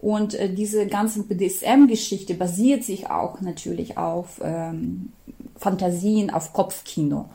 Und 0.00 0.34
äh, 0.34 0.54
diese 0.54 0.86
ganze 0.86 1.24
BDSM-Geschichte 1.24 2.34
basiert 2.34 2.84
sich 2.84 3.10
auch 3.10 3.40
natürlich 3.40 3.98
auf 3.98 4.40
ähm, 4.40 5.12
Fantasien, 5.58 6.30
auf 6.30 6.52
Kopfkino. 6.52 7.26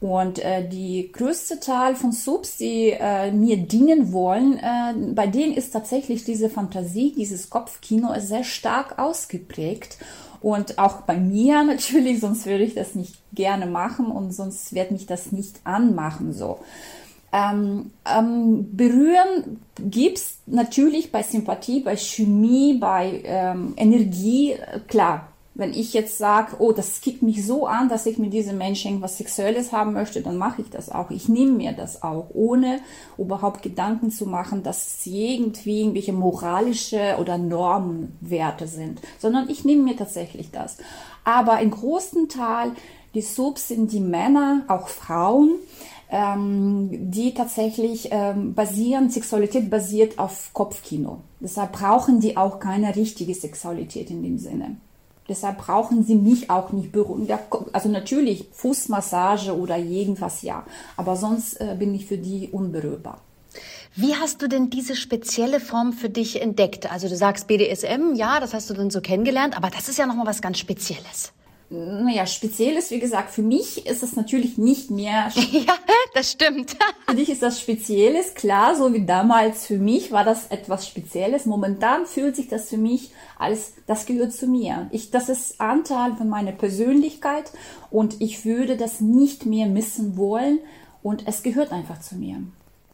Und 0.00 0.38
äh, 0.38 0.68
die 0.68 1.10
größte 1.10 1.58
Teil 1.58 1.96
von 1.96 2.12
Subs, 2.12 2.56
die 2.56 2.90
äh, 2.90 3.32
mir 3.32 3.56
dienen 3.56 4.12
wollen, 4.12 4.58
äh, 4.58 4.94
bei 5.12 5.26
denen 5.26 5.54
ist 5.54 5.72
tatsächlich 5.72 6.24
diese 6.24 6.48
Fantasie, 6.48 7.12
dieses 7.16 7.50
Kopfkino 7.50 8.12
sehr 8.18 8.44
stark 8.44 8.98
ausgeprägt. 8.98 9.98
Und 10.40 10.78
auch 10.78 11.02
bei 11.02 11.16
mir 11.16 11.64
natürlich, 11.64 12.20
sonst 12.20 12.46
würde 12.46 12.62
ich 12.62 12.74
das 12.74 12.94
nicht 12.94 13.16
gerne 13.32 13.66
machen 13.66 14.06
und 14.06 14.32
sonst 14.32 14.72
wird 14.72 14.92
mich 14.92 15.06
das 15.06 15.32
nicht 15.32 15.60
anmachen 15.64 16.32
so. 16.32 16.60
Ähm, 17.30 17.90
ähm, 18.06 18.74
berühren 18.74 19.60
gibt's 19.78 20.38
natürlich 20.46 21.12
bei 21.12 21.22
Sympathie, 21.22 21.80
bei 21.80 21.96
Chemie, 21.96 22.78
bei 22.78 23.20
ähm, 23.24 23.74
Energie, 23.76 24.54
klar. 24.86 25.28
Wenn 25.58 25.72
ich 25.72 25.92
jetzt 25.92 26.18
sage, 26.18 26.54
oh, 26.60 26.70
das 26.70 27.00
kickt 27.00 27.20
mich 27.20 27.44
so 27.44 27.66
an, 27.66 27.88
dass 27.88 28.06
ich 28.06 28.16
mit 28.16 28.32
diesem 28.32 28.58
Menschen 28.58 28.92
irgendwas 28.92 29.18
Sexuelles 29.18 29.72
haben 29.72 29.92
möchte, 29.92 30.22
dann 30.22 30.36
mache 30.36 30.62
ich 30.62 30.70
das 30.70 30.88
auch. 30.88 31.10
Ich 31.10 31.28
nehme 31.28 31.50
mir 31.50 31.72
das 31.72 32.04
auch, 32.04 32.28
ohne 32.32 32.78
überhaupt 33.18 33.62
Gedanken 33.62 34.12
zu 34.12 34.26
machen, 34.26 34.62
dass 34.62 34.86
es 34.86 35.06
irgendwie 35.06 35.80
irgendwelche 35.80 36.12
moralische 36.12 37.16
oder 37.18 37.38
Normwerte 37.38 38.68
sind, 38.68 39.00
sondern 39.18 39.50
ich 39.50 39.64
nehme 39.64 39.82
mir 39.82 39.96
tatsächlich 39.96 40.52
das. 40.52 40.76
Aber 41.24 41.58
im 41.58 41.72
großen 41.72 42.28
Teil, 42.28 42.70
die 43.14 43.22
Subs 43.22 43.66
sind 43.66 43.90
die 43.90 43.98
Männer, 43.98 44.62
auch 44.68 44.86
Frauen, 44.86 45.56
ähm, 46.08 47.10
die 47.10 47.34
tatsächlich 47.34 48.10
ähm, 48.12 48.54
basieren, 48.54 49.10
Sexualität 49.10 49.68
basiert 49.70 50.20
auf 50.20 50.50
Kopfkino. 50.52 51.18
Deshalb 51.40 51.72
brauchen 51.72 52.20
die 52.20 52.36
auch 52.36 52.60
keine 52.60 52.94
richtige 52.94 53.34
Sexualität 53.34 54.08
in 54.10 54.22
dem 54.22 54.38
Sinne. 54.38 54.76
Deshalb 55.28 55.58
brauchen 55.58 56.04
sie 56.04 56.14
mich 56.14 56.50
auch 56.50 56.72
nicht 56.72 56.92
berühren. 56.92 57.28
Also 57.72 57.88
natürlich 57.88 58.48
Fußmassage 58.52 59.56
oder 59.56 59.76
irgendwas 59.76 60.42
ja, 60.42 60.64
aber 60.96 61.16
sonst 61.16 61.60
äh, 61.60 61.76
bin 61.78 61.94
ich 61.94 62.06
für 62.06 62.18
die 62.18 62.48
unberührbar. 62.50 63.20
Wie 63.94 64.14
hast 64.14 64.42
du 64.42 64.48
denn 64.48 64.70
diese 64.70 64.94
spezielle 64.94 65.60
Form 65.60 65.92
für 65.92 66.08
dich 66.08 66.40
entdeckt? 66.40 66.90
Also 66.90 67.08
du 67.08 67.16
sagst 67.16 67.46
BDSM, 67.48 68.14
ja, 68.14 68.40
das 68.40 68.54
hast 68.54 68.70
du 68.70 68.74
dann 68.74 68.90
so 68.90 69.00
kennengelernt, 69.00 69.56
aber 69.56 69.70
das 69.70 69.88
ist 69.88 69.98
ja 69.98 70.06
nochmal 70.06 70.26
was 70.26 70.40
ganz 70.40 70.58
Spezielles 70.58 71.32
naja, 71.70 72.26
speziell 72.26 72.76
ist, 72.76 72.90
wie 72.90 72.98
gesagt, 72.98 73.30
für 73.30 73.42
mich 73.42 73.86
ist 73.86 74.02
es 74.02 74.16
natürlich 74.16 74.56
nicht 74.56 74.90
mehr. 74.90 75.30
ja, 75.52 75.74
das 76.14 76.32
stimmt. 76.32 76.76
für 77.08 77.14
dich 77.14 77.28
ist 77.28 77.42
das 77.42 77.60
Spezielles, 77.60 78.34
klar, 78.34 78.74
so 78.74 78.94
wie 78.94 79.04
damals 79.04 79.66
für 79.66 79.76
mich 79.76 80.10
war 80.10 80.24
das 80.24 80.46
etwas 80.46 80.86
Spezielles. 80.86 81.44
Momentan 81.44 82.06
fühlt 82.06 82.36
sich 82.36 82.48
das 82.48 82.70
für 82.70 82.78
mich 82.78 83.10
als, 83.38 83.74
das 83.86 84.06
gehört 84.06 84.32
zu 84.32 84.46
mir. 84.46 84.88
Ich, 84.92 85.10
das 85.10 85.28
ist 85.28 85.60
Anteil 85.60 86.14
von 86.16 86.28
meiner 86.28 86.52
Persönlichkeit 86.52 87.52
und 87.90 88.20
ich 88.20 88.46
würde 88.46 88.78
das 88.78 89.00
nicht 89.00 89.44
mehr 89.44 89.66
missen 89.66 90.16
wollen 90.16 90.60
und 91.02 91.28
es 91.28 91.42
gehört 91.42 91.70
einfach 91.70 92.00
zu 92.00 92.16
mir. 92.16 92.42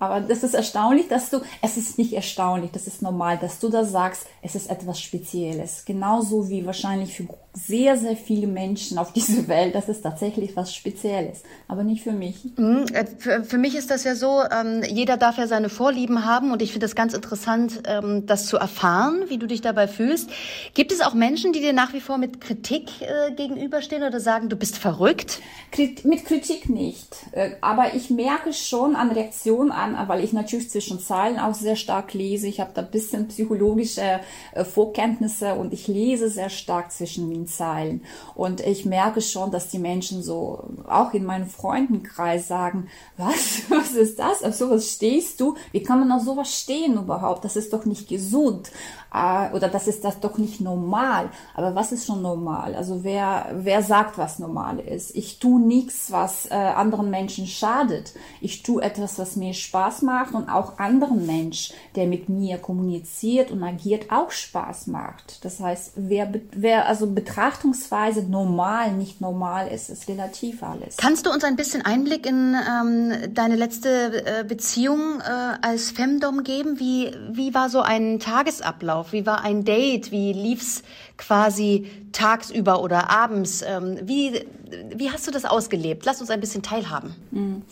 Aber 0.01 0.21
das 0.21 0.43
ist 0.43 0.55
erstaunlich, 0.55 1.07
dass 1.07 1.31
du, 1.31 1.41
es 1.63 1.77
ist 1.77 1.97
nicht 1.97 2.13
erstaunlich, 2.13 2.73
das 2.73 2.89
ist 2.89 3.01
normal, 3.01 3.39
dass 3.39 3.61
du 3.61 3.69
da 3.69 3.85
sagst, 3.85 4.27
es 4.43 4.57
ist 4.57 4.69
etwas 4.69 5.01
Spezielles. 5.01 5.85
Genauso 5.85 6.49
wie 6.49 6.67
wahrscheinlich 6.67 7.15
für 7.15 7.29
sehr, 7.55 7.97
sehr 7.97 8.17
viele 8.17 8.49
Menschen 8.49 8.99
auf 8.99 9.13
dieser 9.15 9.49
Welt, 9.49 9.75
das 9.75 9.89
ist 9.89 10.03
tatsächlich 10.03 10.57
was 10.57 10.75
Spezielles. 10.75 11.43
Aber 11.69 11.85
nicht 11.85 12.03
für 12.03 12.13
mich. 12.13 12.37
Mhm, 12.57 12.85
äh, 12.93 13.07
für, 13.43 13.59
mich 13.59 13.77
ist 13.77 13.91
das 13.91 14.05
ja 14.05 14.15
so, 14.15 14.43
ähm, 14.43 14.83
jeder 14.89 15.17
darf 15.17 15.39
ja 15.39 15.47
seine 15.47 15.69
Vorlieben 15.69 16.25
haben 16.25 16.53
und 16.53 16.63
ich 16.63 16.73
finde 16.73 16.85
das 16.85 16.95
ganz 16.95 17.15
interessant, 17.15 17.83
ähm, 17.87 18.27
das 18.27 18.47
zu 18.47 18.57
erfahren, 18.57 19.25
wie 19.29 19.39
du 19.39 19.47
dich 19.47 19.61
dabei 19.61 19.87
fühlst. 19.87 20.31
Gibt 20.75 20.93
es 20.93 21.01
auch 21.01 21.15
Menschen, 21.15 21.53
die 21.53 21.61
dir 21.61 21.73
nach 21.73 21.93
wie 21.93 22.01
vor 22.01 22.19
mit 22.19 22.41
Kritik 22.41 22.91
äh, 23.01 23.33
gegenüberstehen 23.33 24.03
oder 24.03 24.21
sagen, 24.21 24.49
du 24.49 24.57
bist 24.57 24.77
verrückt? 24.77 25.41
Krit 25.71 26.05
mit 26.05 26.25
Kritik 26.25 26.69
nicht. 26.69 27.17
Äh, 27.33 27.53
aber 27.61 27.95
ich 27.95 28.11
merke 28.11 28.53
schon 28.53 28.97
an 28.97 29.11
Reaktionen, 29.11 29.71
an, 29.71 29.97
weil 30.09 30.25
ich 30.25 30.33
natürlich 30.33 30.71
zwischen 30.71 30.99
Zeilen 30.99 31.39
auch 31.39 31.55
sehr 31.55 31.77
stark 31.77 32.15
lese. 32.15 32.49
Ich 32.49 32.61
habe 32.61 32.71
da 32.75 32.83
ein 32.83 32.91
bisschen 32.91 33.29
psychologische 33.29 34.21
äh, 34.53 34.65
Vorkenntnisse 34.65 35.55
und 35.55 35.73
ich 35.73 35.87
lese 35.87 36.29
sehr 36.29 36.51
stark 36.51 36.91
zwischen 36.91 37.29
den 37.45 37.47
Zeilen. 37.47 38.03
Und 38.35 38.61
ich 38.61 38.85
merke 38.85 39.21
schon, 39.21 39.51
dass 39.51 39.69
die 39.69 39.79
Menschen 39.79 40.23
so, 40.23 40.65
auch 40.89 41.13
in 41.13 41.25
meinem 41.25 41.47
Freundenkreis 41.47 42.49
sagen, 42.49 42.89
was, 43.17 43.63
was 43.69 43.93
ist 43.93 44.19
das? 44.19 44.43
Auf 44.43 44.55
sowas 44.55 44.91
stehst 44.91 45.41
du? 45.41 45.55
Wie 45.73 45.83
kann 45.83 46.01
man 46.01 46.13
auf 46.13 46.23
sowas 46.23 46.55
stehen 46.55 46.95
überhaupt? 46.95 47.45
Das 47.45 47.57
ist 47.57 47.73
doch 47.73 47.85
nicht 47.85 48.09
gesund. 48.09 48.71
Äh, 49.13 49.55
oder 49.55 49.69
das 49.69 49.87
ist 49.87 50.05
das 50.05 50.21
doch 50.21 50.39
nicht 50.39 50.61
normal. 50.61 51.31
Aber 51.55 51.75
was 51.75 51.93
ist 51.93 52.07
schon 52.07 52.23
normal? 52.23 52.75
Also 52.75 53.05
wer, 53.05 53.47
wer 53.55 53.83
sagt, 53.83 54.19
was 54.19 54.39
normal 54.39 54.81
ist? 54.81 55.15
Ich 55.15 55.39
tue 55.39 55.61
nichts, 55.61 56.11
was 56.11 56.51
äh, 56.51 56.55
anderen 56.55 57.11
Menschen 57.11 57.47
schadet. 57.47 58.15
Ich 58.41 58.63
tue 58.63 58.83
etwas, 58.83 59.19
was 59.19 59.37
mir 59.37 59.55
Spaß 59.55 60.03
macht 60.03 60.35
und 60.35 60.49
auch 60.49 60.79
anderen 60.79 61.27
Mensch, 61.27 61.73
der 61.95 62.07
mit 62.07 62.29
mir 62.29 62.59
kommuniziert 62.59 63.51
und 63.51 63.63
agiert, 63.63 64.11
auch 64.11 64.31
Spaß 64.31 64.89
macht. 64.89 65.45
Das 65.45 65.61
heißt, 65.61 65.93
wer, 65.97 66.33
wer 66.53 66.87
also 66.87 67.07
Betrachtungsweise 67.35 68.23
normal, 68.23 68.93
nicht 68.93 69.21
normal 69.21 69.69
ist, 69.69 69.91
ist 69.91 70.09
relativ 70.09 70.63
alles. 70.63 70.97
Kannst 70.97 71.27
du 71.27 71.31
uns 71.31 71.45
ein 71.45 71.57
bisschen 71.57 71.83
Einblick 71.83 72.27
in 72.27 72.55
ähm, 72.55 73.13
deine 73.35 73.57
letzte 73.57 74.25
äh, 74.25 74.45
Beziehung 74.45 75.21
äh, 75.21 75.57
als 75.63 75.91
Femdom 75.91 76.43
geben? 76.43 76.81
Wie, 76.81 77.13
wie 77.31 77.55
war 77.55 77.69
so 77.69 77.81
ein 77.81 78.19
Tagesablauf? 78.19 79.05
auf? 79.05 79.13
Wie 79.13 79.27
war 79.27 79.43
ein 79.43 79.65
Date? 79.65 80.11
Wie 80.11 80.33
lief's 80.33 80.83
quasi 81.17 81.91
tagsüber 82.13 82.83
oder 82.83 83.11
abends? 83.11 83.63
Ähm, 83.63 83.99
wie, 84.03 84.47
wie 84.95 85.11
hast 85.11 85.27
du 85.27 85.31
das 85.31 85.45
ausgelebt? 85.45 86.05
Lass 86.05 86.21
uns 86.21 86.31
ein 86.31 86.41
bisschen 86.41 86.63
teilhaben. 86.63 87.15
Mhm. 87.31 87.63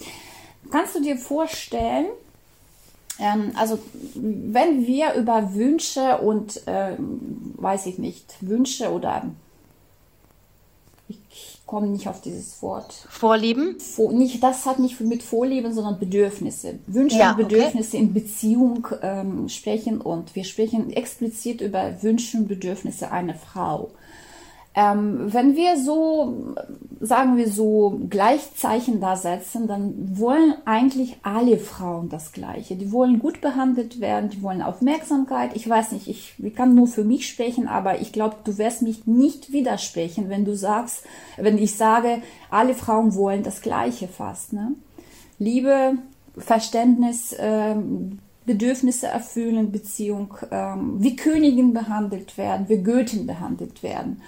Kannst 0.71 0.95
du 0.95 1.01
dir 1.01 1.17
vorstellen, 1.17 2.07
ähm, 3.19 3.53
also 3.57 3.79
wenn 4.15 4.87
wir 4.87 5.15
über 5.15 5.55
Wünsche 5.55 6.19
und, 6.19 6.63
ähm, 6.67 7.21
weiß 7.57 7.87
ich 7.87 7.99
nicht, 7.99 8.37
Wünsche 8.41 8.91
oder 8.91 9.25
komme 11.73 11.87
nicht 11.87 12.07
auf 12.07 12.21
dieses 12.21 12.61
Wort. 12.61 12.93
Vorlieben? 13.09 13.81
Vor, 13.81 14.13
nicht, 14.13 14.43
das 14.43 14.67
hat 14.67 14.79
nicht 14.79 15.01
mit 15.01 15.23
Vorlieben, 15.23 15.73
sondern 15.73 15.99
Bedürfnisse. 15.99 16.81
Wünsche 16.87 17.17
ja, 17.17 17.31
und 17.31 17.39
Bedürfnisse 17.39 17.97
okay. 17.97 18.05
in 18.05 18.13
Beziehung 18.13 18.89
ähm, 19.01 19.49
sprechen 19.49 20.03
und 20.03 20.37
wir 20.37 20.45
sprechen 20.45 20.91
explizit 20.91 21.63
über 21.63 22.03
Wünsche 22.03 22.37
und 22.37 22.49
Bedürfnisse 22.49 23.11
einer 23.11 23.35
Frau. 23.35 23.91
Ähm, 24.75 25.33
wenn 25.33 25.55
wir 25.55 25.77
so, 25.77 26.55
sagen 27.01 27.37
wir 27.37 27.51
so, 27.51 28.01
Gleichzeichen 28.09 29.01
da 29.01 29.17
setzen, 29.17 29.67
dann 29.67 30.19
wollen 30.19 30.55
eigentlich 30.65 31.19
alle 31.23 31.59
Frauen 31.59 32.09
das 32.09 32.33
Gleiche. 32.33 32.77
Die 32.77 32.91
wollen 32.91 33.19
gut 33.19 33.43
behandelt 33.43 34.01
werden, 34.01 34.31
die 34.31 34.43
wollen 34.43 34.63
Aufmerksamkeit. 34.63 35.51
Ich 35.55 35.69
weiß 35.69 35.93
nicht, 35.93 36.09
ich, 36.09 36.35
ich 36.39 36.55
kann 36.55 36.75
nur 36.75 36.87
für 36.87 37.05
mich 37.05 37.29
sprechen, 37.29 37.69
aber 37.69 38.01
ich 38.01 38.13
glaube, 38.13 38.37
du 38.45 38.57
wirst 38.57 38.81
mich 38.81 39.07
nicht 39.07 39.53
widersprechen, 39.53 40.31
wenn 40.31 40.47
du 40.47 40.57
sagst, 40.57 41.05
wenn 41.37 41.59
ich 41.59 41.77
sage, 41.77 42.23
alle 42.51 42.75
Frauen 42.75 43.15
wollen 43.15 43.43
das 43.43 43.61
Gleiche 43.61 44.09
fast. 44.09 44.55
Ne? 44.55 44.73
Liebe, 45.39 45.99
Verständnis, 46.39 47.37
ähm, 47.39 48.21
Bedürfnisse 48.47 49.07
erfüllen, 49.07 49.71
Beziehung, 49.71 50.35
ähm, 50.51 50.97
wie 50.99 51.15
Königin 51.15 51.75
behandelt 51.75 52.39
werden, 52.39 52.69
wie 52.69 52.83
Göttin 52.83 53.27
behandelt 53.27 53.83
werden. 53.83 54.23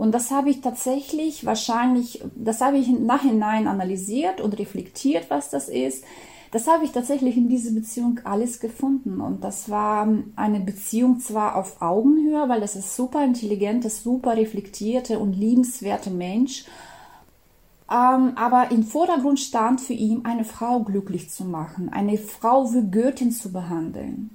Und 0.00 0.12
das 0.12 0.30
habe 0.30 0.48
ich 0.48 0.62
tatsächlich 0.62 1.44
wahrscheinlich, 1.44 2.24
das 2.34 2.62
habe 2.62 2.78
ich 2.78 2.88
im 2.88 3.04
Nachhinein 3.04 3.68
analysiert 3.68 4.40
und 4.40 4.58
reflektiert, 4.58 5.26
was 5.28 5.50
das 5.50 5.68
ist. 5.68 6.04
Das 6.52 6.66
habe 6.66 6.86
ich 6.86 6.92
tatsächlich 6.92 7.36
in 7.36 7.50
dieser 7.50 7.72
Beziehung 7.72 8.18
alles 8.24 8.60
gefunden. 8.60 9.20
Und 9.20 9.44
das 9.44 9.68
war 9.68 10.08
eine 10.36 10.60
Beziehung 10.60 11.20
zwar 11.20 11.54
auf 11.54 11.82
Augenhöhe, 11.82 12.48
weil 12.48 12.62
das 12.62 12.76
ist 12.76 12.96
super 12.96 13.22
intelligente, 13.22 13.90
super 13.90 14.38
reflektierte 14.38 15.18
und 15.18 15.34
liebenswerte 15.34 16.08
Mensch. 16.08 16.64
Ähm, 17.90 18.32
aber 18.36 18.70
im 18.70 18.84
Vordergrund 18.84 19.38
stand 19.38 19.82
für 19.82 19.92
ihn, 19.92 20.24
eine 20.24 20.46
Frau 20.46 20.80
glücklich 20.80 21.28
zu 21.28 21.44
machen, 21.44 21.90
eine 21.90 22.16
Frau 22.16 22.72
wie 22.72 22.90
Göttin 22.90 23.32
zu 23.32 23.52
behandeln. 23.52 24.34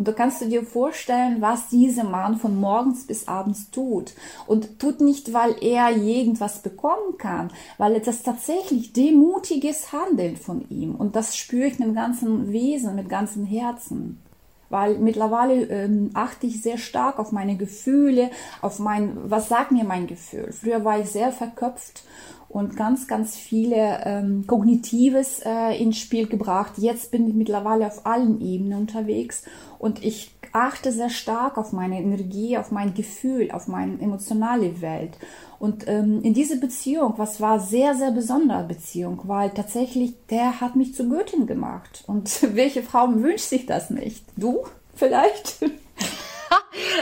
Und 0.00 0.08
du 0.08 0.14
kannst 0.14 0.40
dir 0.40 0.62
vorstellen, 0.62 1.42
was 1.42 1.68
dieser 1.68 2.04
Mann 2.04 2.38
von 2.38 2.58
morgens 2.58 3.06
bis 3.06 3.28
abends 3.28 3.70
tut. 3.70 4.14
Und 4.46 4.78
tut 4.78 5.02
nicht, 5.02 5.34
weil 5.34 5.54
er 5.60 5.94
irgendwas 5.94 6.62
bekommen 6.62 7.18
kann, 7.18 7.50
weil 7.76 7.94
es 7.96 8.08
ist 8.08 8.24
tatsächlich 8.24 8.94
demutiges 8.94 9.92
Handeln 9.92 10.38
von 10.38 10.64
ihm. 10.70 10.94
Und 10.94 11.16
das 11.16 11.36
spüre 11.36 11.66
ich 11.66 11.78
mit 11.78 11.94
ganzem 11.94 12.50
Wesen, 12.50 12.94
mit 12.94 13.10
ganzem 13.10 13.44
Herzen 13.44 14.22
weil 14.70 14.98
mittlerweile 14.98 15.64
ähm, 15.64 16.10
achte 16.14 16.46
ich 16.46 16.62
sehr 16.62 16.78
stark 16.78 17.18
auf 17.18 17.32
meine 17.32 17.56
Gefühle, 17.56 18.30
auf 18.62 18.78
mein, 18.78 19.18
was 19.30 19.48
sagt 19.48 19.72
mir 19.72 19.84
mein 19.84 20.06
Gefühl. 20.06 20.52
Früher 20.52 20.84
war 20.84 20.98
ich 21.00 21.10
sehr 21.10 21.32
verköpft 21.32 22.04
und 22.48 22.76
ganz, 22.76 23.06
ganz 23.06 23.36
viele 23.36 24.00
ähm, 24.04 24.44
Kognitives 24.46 25.40
äh, 25.44 25.80
ins 25.80 25.98
Spiel 25.98 26.26
gebracht. 26.26 26.72
Jetzt 26.78 27.10
bin 27.10 27.28
ich 27.28 27.34
mittlerweile 27.34 27.86
auf 27.86 28.06
allen 28.06 28.40
Ebenen 28.40 28.80
unterwegs 28.80 29.44
und 29.78 30.02
ich 30.04 30.39
achte 30.52 30.92
sehr 30.92 31.10
stark 31.10 31.58
auf 31.58 31.72
meine 31.72 31.98
Energie, 31.98 32.56
auf 32.58 32.70
mein 32.70 32.94
Gefühl, 32.94 33.50
auf 33.50 33.68
meine 33.68 34.00
emotionale 34.00 34.80
Welt. 34.80 35.16
Und 35.58 35.86
ähm, 35.88 36.22
in 36.22 36.32
diese 36.32 36.58
Beziehung, 36.58 37.14
was 37.16 37.40
war 37.40 37.60
sehr, 37.60 37.94
sehr 37.94 38.12
besondere 38.12 38.64
Beziehung, 38.64 39.20
weil 39.24 39.50
tatsächlich 39.50 40.14
der 40.30 40.60
hat 40.60 40.74
mich 40.74 40.94
zu 40.94 41.08
Göttin 41.08 41.46
gemacht. 41.46 42.04
Und 42.06 42.54
welche 42.56 42.82
Frau 42.82 43.12
wünscht 43.14 43.46
sich 43.46 43.66
das 43.66 43.90
nicht? 43.90 44.24
Du 44.36 44.60
vielleicht? 44.94 45.58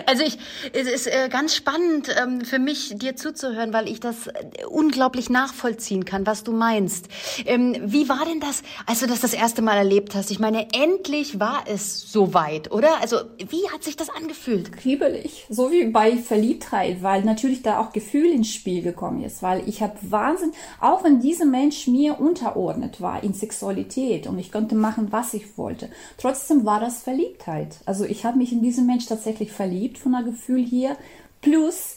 Also 0.08 0.22
ich, 0.22 0.38
es 0.72 0.88
ist 0.88 1.06
äh, 1.06 1.28
ganz 1.28 1.54
spannend 1.54 2.08
ähm, 2.18 2.40
für 2.40 2.58
mich, 2.58 2.94
dir 2.96 3.14
zuzuhören, 3.14 3.74
weil 3.74 3.88
ich 3.88 4.00
das 4.00 4.28
äh, 4.28 4.32
unglaublich 4.66 5.28
nachvollziehen 5.28 6.06
kann, 6.06 6.26
was 6.26 6.44
du 6.44 6.52
meinst. 6.52 7.08
Ähm, 7.44 7.76
wie 7.84 8.08
war 8.08 8.24
denn 8.24 8.40
das, 8.40 8.62
als 8.86 9.00
du 9.00 9.06
das 9.06 9.20
das 9.20 9.34
erste 9.34 9.60
Mal 9.60 9.76
erlebt 9.76 10.14
hast? 10.14 10.30
Ich 10.30 10.38
meine, 10.38 10.68
endlich 10.72 11.40
war 11.40 11.64
es 11.66 12.10
soweit, 12.10 12.72
oder? 12.72 13.02
Also 13.02 13.18
wie 13.36 13.68
hat 13.70 13.84
sich 13.84 13.98
das 13.98 14.08
angefühlt? 14.08 14.72
Kriebelig, 14.72 15.44
so 15.50 15.70
wie 15.70 15.84
bei 15.84 16.16
Verliebtheit, 16.16 17.02
weil 17.02 17.22
natürlich 17.22 17.60
da 17.60 17.78
auch 17.78 17.92
Gefühl 17.92 18.30
ins 18.30 18.48
Spiel 18.48 18.80
gekommen 18.80 19.22
ist, 19.22 19.42
weil 19.42 19.68
ich 19.68 19.82
habe 19.82 19.98
Wahnsinn, 20.00 20.52
auch 20.80 21.04
wenn 21.04 21.20
dieser 21.20 21.44
Mensch 21.44 21.86
mir 21.86 22.18
unterordnet 22.18 23.02
war 23.02 23.22
in 23.22 23.34
Sexualität 23.34 24.26
und 24.26 24.38
ich 24.38 24.50
konnte 24.52 24.74
machen, 24.74 25.08
was 25.10 25.34
ich 25.34 25.58
wollte, 25.58 25.90
trotzdem 26.16 26.64
war 26.64 26.80
das 26.80 27.02
Verliebtheit. 27.02 27.76
Also 27.84 28.06
ich 28.06 28.24
habe 28.24 28.38
mich 28.38 28.52
in 28.52 28.62
diesen 28.62 28.86
Mensch 28.86 29.04
tatsächlich 29.04 29.52
verliebt 29.52 29.97
von 29.98 30.12
der 30.12 30.22
Gefühl 30.22 30.64
hier. 30.64 30.96
Plus 31.40 31.96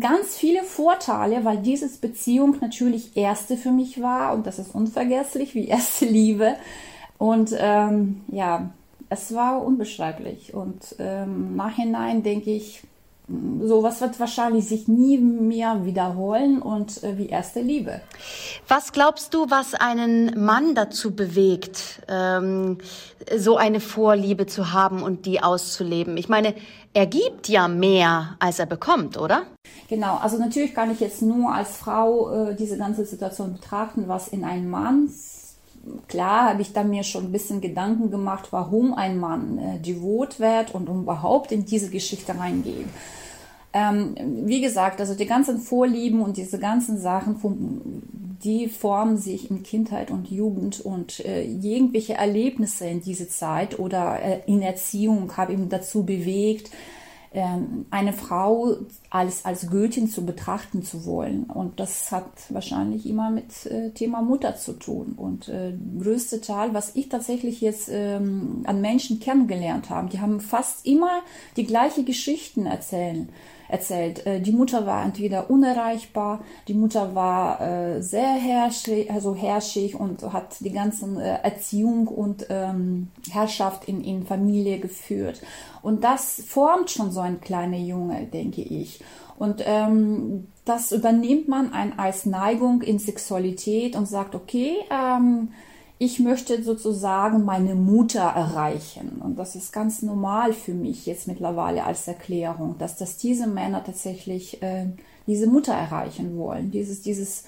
ganz 0.00 0.36
viele 0.36 0.62
Vorteile, 0.62 1.44
weil 1.44 1.58
diese 1.58 1.88
Beziehung 1.98 2.56
natürlich 2.60 3.16
erste 3.16 3.56
für 3.56 3.72
mich 3.72 4.00
war 4.00 4.32
und 4.34 4.46
das 4.46 4.58
ist 4.58 4.74
unvergesslich 4.74 5.54
wie 5.54 5.68
erste 5.68 6.04
Liebe. 6.06 6.56
Und 7.18 7.54
ähm, 7.58 8.22
ja, 8.28 8.70
es 9.08 9.34
war 9.34 9.62
unbeschreiblich. 9.64 10.54
Und 10.54 10.96
ähm, 10.98 11.54
nachhinein 11.56 12.22
denke 12.22 12.50
ich, 12.50 12.82
sowas 13.28 14.00
wird 14.00 14.18
wahrscheinlich 14.18 14.68
sich 14.68 14.88
nie 14.88 15.18
mehr 15.18 15.84
wiederholen 15.84 16.60
und 16.60 17.02
äh, 17.02 17.16
wie 17.16 17.28
erste 17.28 17.60
Liebe. 17.60 18.00
Was 18.68 18.92
glaubst 18.92 19.32
du, 19.34 19.46
was 19.48 19.74
einen 19.74 20.44
Mann 20.44 20.74
dazu 20.74 21.14
bewegt, 21.14 22.02
ähm, 22.08 22.78
so 23.36 23.56
eine 23.56 23.80
Vorliebe 23.80 24.46
zu 24.46 24.72
haben 24.72 25.02
und 25.02 25.24
die 25.26 25.42
auszuleben? 25.42 26.16
Ich 26.16 26.28
meine, 26.28 26.54
er 26.94 27.06
gibt 27.06 27.48
ja 27.48 27.68
mehr, 27.68 28.36
als 28.38 28.58
er 28.58 28.66
bekommt, 28.66 29.16
oder? 29.16 29.42
Genau, 29.88 30.16
also 30.16 30.38
natürlich 30.38 30.74
kann 30.74 30.90
ich 30.90 31.00
jetzt 31.00 31.22
nur 31.22 31.54
als 31.54 31.76
Frau 31.76 32.48
äh, 32.48 32.56
diese 32.56 32.76
ganze 32.76 33.04
Situation 33.04 33.52
betrachten, 33.52 34.08
was 34.08 34.28
in 34.28 34.44
einem 34.44 34.68
Mann 34.68 35.08
klar 36.08 36.50
habe 36.50 36.62
ich 36.62 36.72
da 36.72 36.84
mir 36.84 37.02
schon 37.02 37.26
ein 37.26 37.32
bisschen 37.32 37.60
Gedanken 37.60 38.10
gemacht, 38.10 38.48
warum 38.50 38.94
ein 38.94 39.18
Mann 39.18 39.58
äh, 39.58 39.78
devot 39.78 40.40
wird 40.40 40.74
und 40.74 40.88
überhaupt 40.88 41.52
in 41.52 41.64
diese 41.64 41.90
Geschichte 41.90 42.38
reingehen. 42.38 42.88
Ähm, 43.74 44.14
wie 44.44 44.60
gesagt, 44.60 45.00
also 45.00 45.14
die 45.14 45.26
ganzen 45.26 45.58
Vorlieben 45.58 46.20
und 46.20 46.36
diese 46.36 46.58
ganzen 46.58 46.98
Sachen, 46.98 47.36
die 48.44 48.68
formen 48.68 49.16
sich 49.16 49.50
in 49.50 49.62
Kindheit 49.62 50.10
und 50.10 50.30
Jugend 50.30 50.80
und 50.80 51.24
äh, 51.24 51.44
irgendwelche 51.44 52.14
Erlebnisse 52.14 52.86
in 52.86 53.00
diese 53.00 53.28
Zeit 53.28 53.78
oder 53.78 54.20
äh, 54.20 54.40
in 54.46 54.60
Erziehung 54.60 55.36
haben 55.36 55.54
ihn 55.54 55.68
dazu 55.70 56.04
bewegt, 56.04 56.70
eine 57.34 58.12
Frau 58.12 58.76
als, 59.10 59.44
als 59.44 59.70
Göttin 59.70 60.08
zu 60.08 60.26
betrachten 60.26 60.82
zu 60.82 61.06
wollen. 61.06 61.44
Und 61.44 61.80
das 61.80 62.12
hat 62.12 62.30
wahrscheinlich 62.50 63.06
immer 63.06 63.30
mit 63.30 63.66
äh, 63.66 63.90
Thema 63.90 64.22
Mutter 64.22 64.56
zu 64.56 64.74
tun. 64.74 65.14
Und 65.16 65.48
äh, 65.48 65.72
größte 66.00 66.40
Teil, 66.40 66.74
was 66.74 66.94
ich 66.94 67.08
tatsächlich 67.08 67.60
jetzt 67.60 67.88
ähm, 67.90 68.62
an 68.66 68.80
Menschen 68.80 69.20
kennengelernt 69.20 69.88
habe, 69.88 70.10
die 70.10 70.20
haben 70.20 70.40
fast 70.40 70.86
immer 70.86 71.22
die 71.56 71.64
gleiche 71.64 72.04
Geschichten 72.04 72.66
erzählen 72.66 73.28
erzählt. 73.72 74.26
Äh, 74.26 74.40
die 74.40 74.52
Mutter 74.52 74.86
war 74.86 75.04
entweder 75.04 75.50
unerreichbar, 75.50 76.40
die 76.68 76.74
Mutter 76.74 77.14
war 77.14 77.60
äh, 77.60 78.02
sehr 78.02 78.34
herrschig, 78.34 79.10
also 79.10 79.34
herrschig 79.34 79.98
und 79.98 80.22
hat 80.32 80.60
die 80.60 80.72
ganzen 80.72 81.18
äh, 81.18 81.38
Erziehung 81.42 82.06
und 82.06 82.46
ähm, 82.50 83.08
Herrschaft 83.30 83.88
in, 83.88 84.04
in 84.04 84.24
Familie 84.24 84.78
geführt. 84.78 85.40
Und 85.80 86.04
das 86.04 86.44
formt 86.46 86.90
schon 86.90 87.10
so 87.10 87.20
ein 87.20 87.40
kleiner 87.40 87.78
Junge, 87.78 88.26
denke 88.26 88.60
ich. 88.62 89.02
Und 89.38 89.62
ähm, 89.66 90.48
das 90.64 90.92
übernimmt 90.92 91.48
man 91.48 91.72
ein, 91.72 91.98
als 91.98 92.26
Neigung 92.26 92.82
in 92.82 92.98
Sexualität 92.98 93.96
und 93.96 94.06
sagt, 94.06 94.34
okay, 94.34 94.76
ähm, 94.90 95.48
ich 96.02 96.18
möchte 96.18 96.64
sozusagen 96.64 97.44
meine 97.44 97.76
Mutter 97.76 98.22
erreichen. 98.22 99.22
Und 99.22 99.38
das 99.38 99.54
ist 99.54 99.72
ganz 99.72 100.02
normal 100.02 100.52
für 100.52 100.74
mich 100.74 101.06
jetzt 101.06 101.28
mittlerweile 101.28 101.84
als 101.84 102.08
Erklärung, 102.08 102.74
dass 102.78 102.96
das 102.96 103.18
diese 103.18 103.46
Männer 103.46 103.84
tatsächlich 103.84 104.60
äh, 104.64 104.86
diese 105.28 105.46
Mutter 105.46 105.72
erreichen 105.72 106.36
wollen. 106.36 106.72
Dieses, 106.72 107.02
dieses 107.02 107.44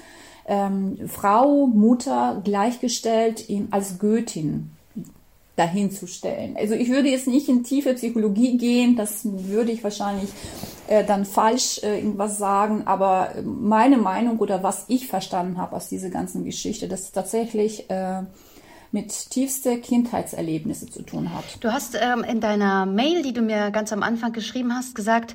ähm, 0.46 0.98
Frau, 1.08 1.66
Mutter 1.66 2.40
gleichgestellt 2.44 3.48
in, 3.48 3.72
als 3.72 3.98
Göttin 3.98 4.70
dahin 5.56 5.90
zu 5.90 6.06
stellen. 6.06 6.56
Also 6.56 6.74
ich 6.74 6.90
würde 6.90 7.08
jetzt 7.08 7.26
nicht 7.26 7.48
in 7.48 7.64
tiefe 7.64 7.94
Psychologie 7.94 8.56
gehen, 8.56 8.94
das 8.94 9.22
würde 9.24 9.72
ich 9.72 9.82
wahrscheinlich 9.82 10.30
äh, 10.86 11.04
dann 11.04 11.24
falsch 11.24 11.80
äh, 11.82 11.98
irgendwas 11.98 12.38
sagen, 12.38 12.82
aber 12.86 13.30
meine 13.42 13.96
Meinung 13.96 14.38
oder 14.38 14.62
was 14.62 14.84
ich 14.88 15.08
verstanden 15.08 15.58
habe 15.58 15.76
aus 15.76 15.88
dieser 15.88 16.10
ganzen 16.10 16.44
Geschichte, 16.44 16.88
dass 16.88 17.12
tatsächlich 17.12 17.88
äh, 17.90 18.22
mit 18.94 19.30
tiefste 19.30 19.78
Kindheitserlebnisse 19.78 20.86
zu 20.86 21.02
tun 21.02 21.34
hat. 21.34 21.44
Du 21.60 21.72
hast 21.72 21.98
ähm, 22.00 22.22
in 22.22 22.40
deiner 22.40 22.86
Mail, 22.86 23.22
die 23.22 23.32
du 23.32 23.42
mir 23.42 23.70
ganz 23.72 23.92
am 23.92 24.02
Anfang 24.02 24.32
geschrieben 24.32 24.72
hast, 24.72 24.94
gesagt, 24.94 25.34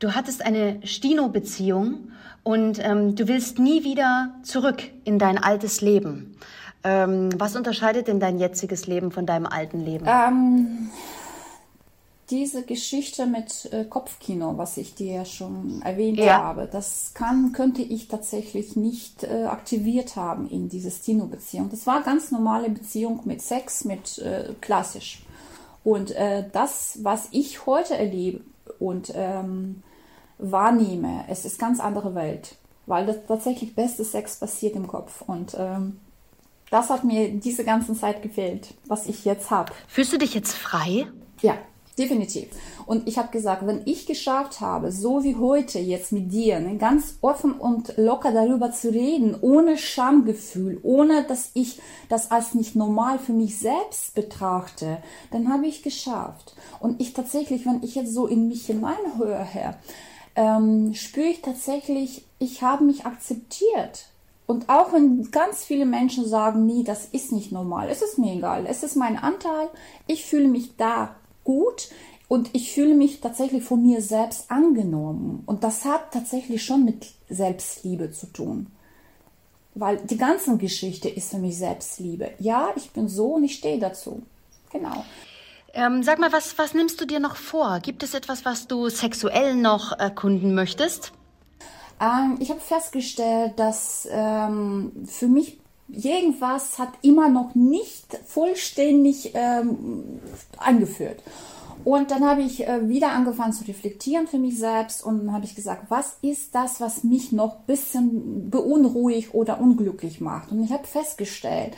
du 0.00 0.14
hattest 0.14 0.44
eine 0.44 0.80
Stino-Beziehung 0.82 2.10
und 2.42 2.84
ähm, 2.84 3.14
du 3.14 3.28
willst 3.28 3.58
nie 3.58 3.84
wieder 3.84 4.34
zurück 4.42 4.82
in 5.04 5.18
dein 5.18 5.38
altes 5.38 5.82
Leben. 5.82 6.36
Ähm, 6.82 7.30
was 7.36 7.54
unterscheidet 7.54 8.08
denn 8.08 8.18
dein 8.18 8.38
jetziges 8.38 8.86
Leben 8.86 9.12
von 9.12 9.26
deinem 9.26 9.46
alten 9.46 9.80
Leben? 9.80 10.04
Diese 12.30 12.64
Geschichte 12.64 13.26
mit 13.26 13.72
äh, 13.72 13.84
Kopfkino, 13.84 14.58
was 14.58 14.76
ich 14.78 14.94
dir 14.94 15.24
schon 15.24 15.80
erwähnt 15.82 16.18
ja. 16.18 16.38
habe, 16.42 16.68
das 16.70 17.12
kann, 17.14 17.52
könnte 17.52 17.82
ich 17.82 18.08
tatsächlich 18.08 18.74
nicht 18.74 19.22
äh, 19.22 19.44
aktiviert 19.44 20.16
haben 20.16 20.48
in 20.48 20.68
diese 20.68 20.90
Stino-Beziehung. 20.90 21.70
Das 21.70 21.86
war 21.86 22.02
ganz 22.02 22.32
normale 22.32 22.68
Beziehung 22.68 23.20
mit 23.24 23.42
Sex, 23.42 23.84
mit 23.84 24.18
äh, 24.18 24.54
klassisch. 24.60 25.22
Und 25.84 26.10
äh, 26.10 26.44
das, 26.50 26.98
was 27.02 27.28
ich 27.30 27.64
heute 27.64 27.96
erlebe 27.96 28.40
und 28.80 29.12
ähm, 29.14 29.84
wahrnehme, 30.38 31.24
es 31.28 31.44
ist 31.44 31.60
ganz 31.60 31.78
andere 31.78 32.16
Welt, 32.16 32.56
weil 32.86 33.06
das 33.06 33.18
tatsächlich 33.28 33.76
beste 33.76 34.04
Sex 34.04 34.36
passiert 34.36 34.74
im 34.74 34.88
Kopf 34.88 35.22
und 35.22 35.56
ähm, 35.56 36.00
das 36.70 36.90
hat 36.90 37.04
mir 37.04 37.30
diese 37.30 37.64
ganze 37.64 37.94
Zeit 37.94 38.22
gefehlt, 38.22 38.74
was 38.86 39.06
ich 39.06 39.24
jetzt 39.24 39.50
habe. 39.50 39.72
Fühlst 39.86 40.12
du 40.12 40.18
dich 40.18 40.34
jetzt 40.34 40.54
frei? 40.54 41.06
Ja, 41.40 41.56
Definitiv. 41.98 42.48
Und 42.84 43.08
ich 43.08 43.16
habe 43.16 43.28
gesagt, 43.32 43.66
wenn 43.66 43.80
ich 43.86 44.04
geschafft 44.04 44.60
habe, 44.60 44.92
so 44.92 45.24
wie 45.24 45.36
heute 45.36 45.78
jetzt 45.78 46.12
mit 46.12 46.30
dir, 46.30 46.60
ne, 46.60 46.76
ganz 46.76 47.16
offen 47.22 47.54
und 47.54 47.96
locker 47.96 48.32
darüber 48.32 48.70
zu 48.70 48.90
reden, 48.90 49.34
ohne 49.40 49.78
Schamgefühl, 49.78 50.78
ohne 50.82 51.24
dass 51.24 51.52
ich 51.54 51.80
das 52.10 52.30
als 52.30 52.52
nicht 52.52 52.76
normal 52.76 53.18
für 53.18 53.32
mich 53.32 53.58
selbst 53.58 54.14
betrachte, 54.14 54.98
dann 55.30 55.50
habe 55.50 55.66
ich 55.66 55.82
geschafft. 55.82 56.54
Und 56.80 57.00
ich 57.00 57.14
tatsächlich, 57.14 57.64
wenn 57.64 57.82
ich 57.82 57.94
jetzt 57.94 58.12
so 58.12 58.26
in 58.26 58.46
mich 58.46 58.66
hineinhöre, 58.66 59.78
ähm, 60.34 60.92
spüre 60.92 61.28
ich 61.28 61.40
tatsächlich, 61.40 62.26
ich 62.38 62.62
habe 62.62 62.84
mich 62.84 63.06
akzeptiert. 63.06 64.10
Und 64.46 64.68
auch 64.68 64.92
wenn 64.92 65.30
ganz 65.30 65.64
viele 65.64 65.86
Menschen 65.86 66.28
sagen, 66.28 66.66
nee, 66.66 66.84
das 66.84 67.06
ist 67.06 67.32
nicht 67.32 67.52
normal, 67.52 67.88
es 67.90 68.02
ist 68.02 68.18
mir 68.18 68.34
egal, 68.34 68.66
es 68.68 68.82
ist 68.82 68.96
mein 68.96 69.16
Anteil, 69.16 69.70
ich 70.06 70.26
fühle 70.26 70.48
mich 70.48 70.76
da 70.76 71.16
gut 71.46 71.88
und 72.28 72.50
ich 72.54 72.72
fühle 72.72 72.94
mich 72.94 73.20
tatsächlich 73.20 73.62
von 73.62 73.82
mir 73.82 74.02
selbst 74.02 74.50
angenommen. 74.50 75.42
Und 75.46 75.64
das 75.64 75.84
hat 75.84 76.12
tatsächlich 76.12 76.64
schon 76.64 76.84
mit 76.84 77.06
Selbstliebe 77.30 78.10
zu 78.10 78.26
tun. 78.26 78.66
Weil 79.74 79.98
die 79.98 80.16
ganze 80.16 80.56
Geschichte 80.56 81.08
ist 81.08 81.30
für 81.30 81.38
mich 81.38 81.56
Selbstliebe. 81.56 82.30
Ja, 82.38 82.72
ich 82.76 82.90
bin 82.90 83.08
so 83.08 83.34
und 83.34 83.44
ich 83.44 83.54
stehe 83.54 83.78
dazu. 83.78 84.22
Genau. 84.72 85.04
Ähm, 85.72 86.02
sag 86.02 86.18
mal, 86.18 86.32
was, 86.32 86.58
was 86.58 86.74
nimmst 86.74 87.00
du 87.00 87.04
dir 87.04 87.20
noch 87.20 87.36
vor? 87.36 87.80
Gibt 87.80 88.02
es 88.02 88.14
etwas, 88.14 88.44
was 88.44 88.66
du 88.66 88.88
sexuell 88.88 89.54
noch 89.54 89.92
erkunden 89.92 90.54
möchtest? 90.54 91.12
Ähm, 92.00 92.38
ich 92.40 92.50
habe 92.50 92.60
festgestellt, 92.60 93.52
dass 93.56 94.08
ähm, 94.10 95.06
für 95.06 95.28
mich 95.28 95.58
irgendwas 95.88 96.78
hat 96.78 96.90
immer 97.02 97.28
noch 97.28 97.54
nicht 97.54 98.18
vollständig 98.26 99.32
ähm, 99.34 100.20
eingeführt. 100.58 101.22
Und 101.84 102.10
dann 102.10 102.24
habe 102.24 102.42
ich 102.42 102.66
äh, 102.66 102.88
wieder 102.88 103.12
angefangen 103.12 103.52
zu 103.52 103.64
reflektieren 103.64 104.26
für 104.26 104.38
mich 104.38 104.58
selbst 104.58 105.04
und 105.04 105.32
habe 105.32 105.44
ich 105.44 105.54
gesagt, 105.54 105.84
was 105.88 106.16
ist 106.22 106.54
das, 106.54 106.80
was 106.80 107.04
mich 107.04 107.32
noch 107.32 107.58
ein 107.58 107.66
bisschen 107.66 108.50
beunruhigt 108.50 109.34
oder 109.34 109.60
unglücklich 109.60 110.20
macht? 110.20 110.50
Und 110.50 110.64
ich 110.64 110.72
habe 110.72 110.84
festgestellt, 110.84 111.74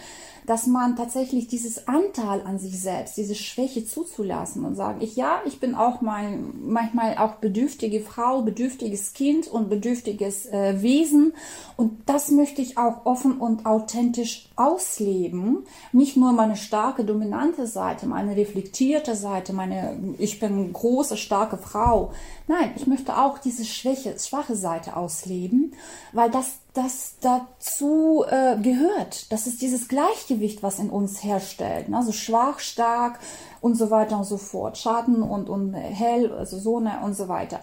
dass 0.48 0.66
man 0.66 0.96
tatsächlich 0.96 1.46
dieses 1.46 1.88
Anteil 1.88 2.40
an 2.42 2.58
sich 2.58 2.80
selbst, 2.80 3.18
diese 3.18 3.34
Schwäche 3.34 3.84
zuzulassen 3.84 4.64
und 4.64 4.76
sagen, 4.76 5.02
ich 5.02 5.14
ja, 5.14 5.42
ich 5.44 5.60
bin 5.60 5.74
auch 5.74 6.00
mal 6.00 6.38
manchmal 6.58 7.18
auch 7.18 7.34
bedürftige 7.34 8.00
Frau, 8.00 8.40
bedürftiges 8.40 9.12
Kind 9.12 9.46
und 9.46 9.68
bedürftiges 9.68 10.46
äh, 10.46 10.80
Wesen 10.80 11.34
und 11.76 12.00
das 12.06 12.30
möchte 12.30 12.62
ich 12.62 12.78
auch 12.78 13.04
offen 13.04 13.36
und 13.36 13.66
authentisch 13.66 14.48
ausleben, 14.56 15.66
nicht 15.92 16.16
nur 16.16 16.32
meine 16.32 16.56
starke 16.56 17.04
dominante 17.04 17.66
Seite, 17.66 18.06
meine 18.06 18.34
reflektierte 18.34 19.14
Seite, 19.16 19.52
meine 19.52 19.87
ich 20.18 20.40
bin 20.40 20.72
große 20.72 21.16
starke 21.16 21.56
Frau. 21.56 22.12
Nein, 22.46 22.72
ich 22.76 22.86
möchte 22.86 23.16
auch 23.16 23.38
diese 23.38 23.64
Schwäche, 23.64 24.18
schwache 24.18 24.56
Seite 24.56 24.96
ausleben, 24.96 25.74
weil 26.12 26.30
das 26.30 26.58
das 26.74 27.16
dazu 27.20 28.24
äh, 28.28 28.56
gehört. 28.60 29.32
Das 29.32 29.46
ist 29.46 29.62
dieses 29.62 29.88
Gleichgewicht, 29.88 30.62
was 30.62 30.78
in 30.78 30.90
uns 30.90 31.24
herstellt. 31.24 31.88
Ne? 31.88 31.96
Also 31.96 32.12
schwach, 32.12 32.60
stark 32.60 33.18
und 33.60 33.74
so 33.74 33.90
weiter 33.90 34.16
und 34.18 34.24
so 34.24 34.38
fort. 34.38 34.78
Schaden 34.78 35.22
und, 35.22 35.48
und 35.48 35.74
hell, 35.74 36.32
also 36.32 36.58
Sonne 36.58 37.00
und 37.04 37.14
so 37.14 37.26
weiter. 37.28 37.60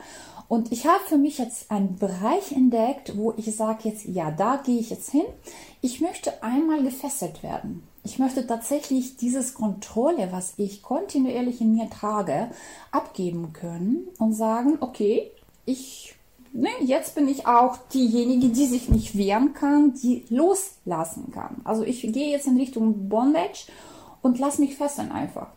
Und 0.48 0.72
ich 0.72 0.86
habe 0.86 1.04
für 1.08 1.18
mich 1.18 1.38
jetzt 1.38 1.72
einen 1.72 1.96
Bereich 1.96 2.52
entdeckt, 2.52 3.18
wo 3.18 3.34
ich 3.38 3.56
sage 3.56 3.90
jetzt, 3.90 4.06
ja, 4.06 4.32
da 4.32 4.58
gehe 4.58 4.80
ich 4.80 4.90
jetzt 4.90 5.10
hin. 5.10 5.26
Ich 5.82 6.02
möchte 6.02 6.44
einmal 6.44 6.84
gefesselt 6.84 7.42
werden. 7.42 7.88
Ich 8.06 8.20
möchte 8.20 8.46
tatsächlich 8.46 9.18
dieses 9.18 9.56
Kontrolle, 9.56 10.32
was 10.32 10.54
ich 10.58 10.84
kontinuierlich 10.84 11.60
in 11.60 11.74
mir 11.74 11.90
trage, 11.90 12.52
abgeben 12.92 13.52
können 13.52 14.08
und 14.20 14.34
sagen, 14.34 14.78
okay, 14.80 15.32
ich 15.66 16.16
ne, 16.54 16.70
jetzt 16.82 17.16
bin 17.16 17.28
ich 17.28 17.48
auch 17.48 17.78
diejenige, 17.94 18.50
die 18.50 18.68
sich 18.68 18.90
nicht 18.90 19.18
wehren 19.18 19.54
kann, 19.56 19.96
die 19.96 20.24
loslassen 20.30 21.32
kann. 21.32 21.62
Also 21.64 21.84
ich 21.84 22.02
gehe 22.02 22.32
jetzt 22.32 22.46
in 22.46 22.58
Richtung 22.58 23.10
Bondage 23.10 23.72
und 24.22 24.38
lass 24.38 24.60
mich 24.60 24.76
fesseln 24.76 25.12
einfach. 25.12 25.48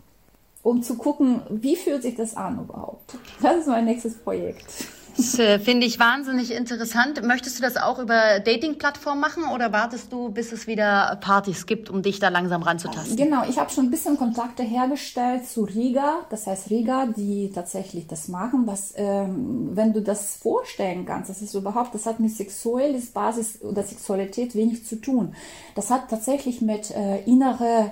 Um 0.63 0.83
zu 0.83 0.97
gucken, 0.97 1.43
wie 1.51 1.77
fühlt 1.77 2.03
sich 2.03 2.17
das 2.17 2.35
an 2.35 2.61
überhaupt. 2.61 3.17
Das 3.43 3.59
ist 3.59 3.69
mein 3.69 3.85
nächstes 3.85 4.19
Projekt. 4.19 4.89
Das 5.19 5.37
äh, 5.37 5.59
finde 5.59 5.85
ich 5.85 5.99
wahnsinnig 5.99 6.53
interessant. 6.53 7.25
Möchtest 7.25 7.59
du 7.59 7.63
das 7.63 7.77
auch 7.77 7.99
über 7.99 8.39
Dating-Plattformen 8.39 9.21
machen 9.21 9.43
oder 9.53 9.73
wartest 9.73 10.13
du, 10.13 10.29
bis 10.29 10.53
es 10.53 10.69
wieder 10.69 11.19
Partys 11.21 11.67
gibt, 11.67 11.91
um 11.91 12.03
dich 12.03 12.21
da 12.21 12.29
langsam 12.29 12.63
ranzutasten? 12.63 13.17
Genau, 13.17 13.43
ich 13.49 13.59
habe 13.59 13.69
schon 13.69 13.87
ein 13.87 13.91
bisschen 13.91 14.17
Kontakte 14.17 14.63
hergestellt 14.63 15.45
zu 15.49 15.65
Riga, 15.65 16.21
das 16.31 16.47
heißt 16.47 16.71
Riga, 16.71 17.07
die 17.07 17.51
tatsächlich 17.53 18.07
das 18.07 18.29
machen. 18.29 18.63
Was, 18.67 18.95
ähm, 18.95 19.71
wenn 19.73 19.93
du 19.93 20.03
das 20.03 20.37
vorstellen 20.37 21.05
kannst, 21.05 21.31
das 21.31 21.43
ist 21.43 21.53
überhaupt, 21.55 21.97
das 21.97 22.07
hat 22.07 22.21
mit 22.21 22.31
sexuelles 22.31 23.07
Basis 23.07 23.61
oder 23.61 23.83
Sexualität 23.83 24.55
wenig 24.55 24.87
zu 24.87 25.01
tun. 25.01 25.35
Das 25.75 25.91
hat 25.91 26.09
tatsächlich 26.11 26.61
mit 26.61 26.93
äh, 26.93 27.25
innere 27.25 27.91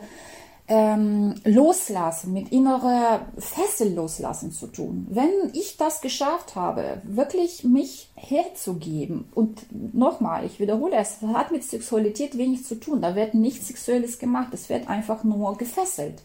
ähm, 0.68 1.34
Loslassen, 1.44 2.32
mit 2.32 2.50
innerer 2.50 3.26
Fessel 3.38 3.94
loslassen 3.94 4.52
zu 4.52 4.66
tun. 4.66 5.06
Wenn 5.10 5.30
ich 5.52 5.76
das 5.76 6.00
geschafft 6.00 6.56
habe, 6.56 7.02
wirklich 7.04 7.64
mich 7.64 8.10
herzugeben, 8.14 9.26
und 9.34 9.66
nochmal, 9.94 10.44
ich 10.44 10.58
wiederhole 10.58 10.96
es, 10.96 11.22
hat 11.22 11.52
mit 11.52 11.64
Sexualität 11.64 12.36
wenig 12.36 12.64
zu 12.64 12.74
tun, 12.76 13.00
da 13.00 13.14
wird 13.14 13.34
nichts 13.34 13.68
Sexuelles 13.68 14.18
gemacht, 14.18 14.48
es 14.52 14.68
wird 14.68 14.88
einfach 14.88 15.22
nur 15.24 15.56
gefesselt. 15.56 16.22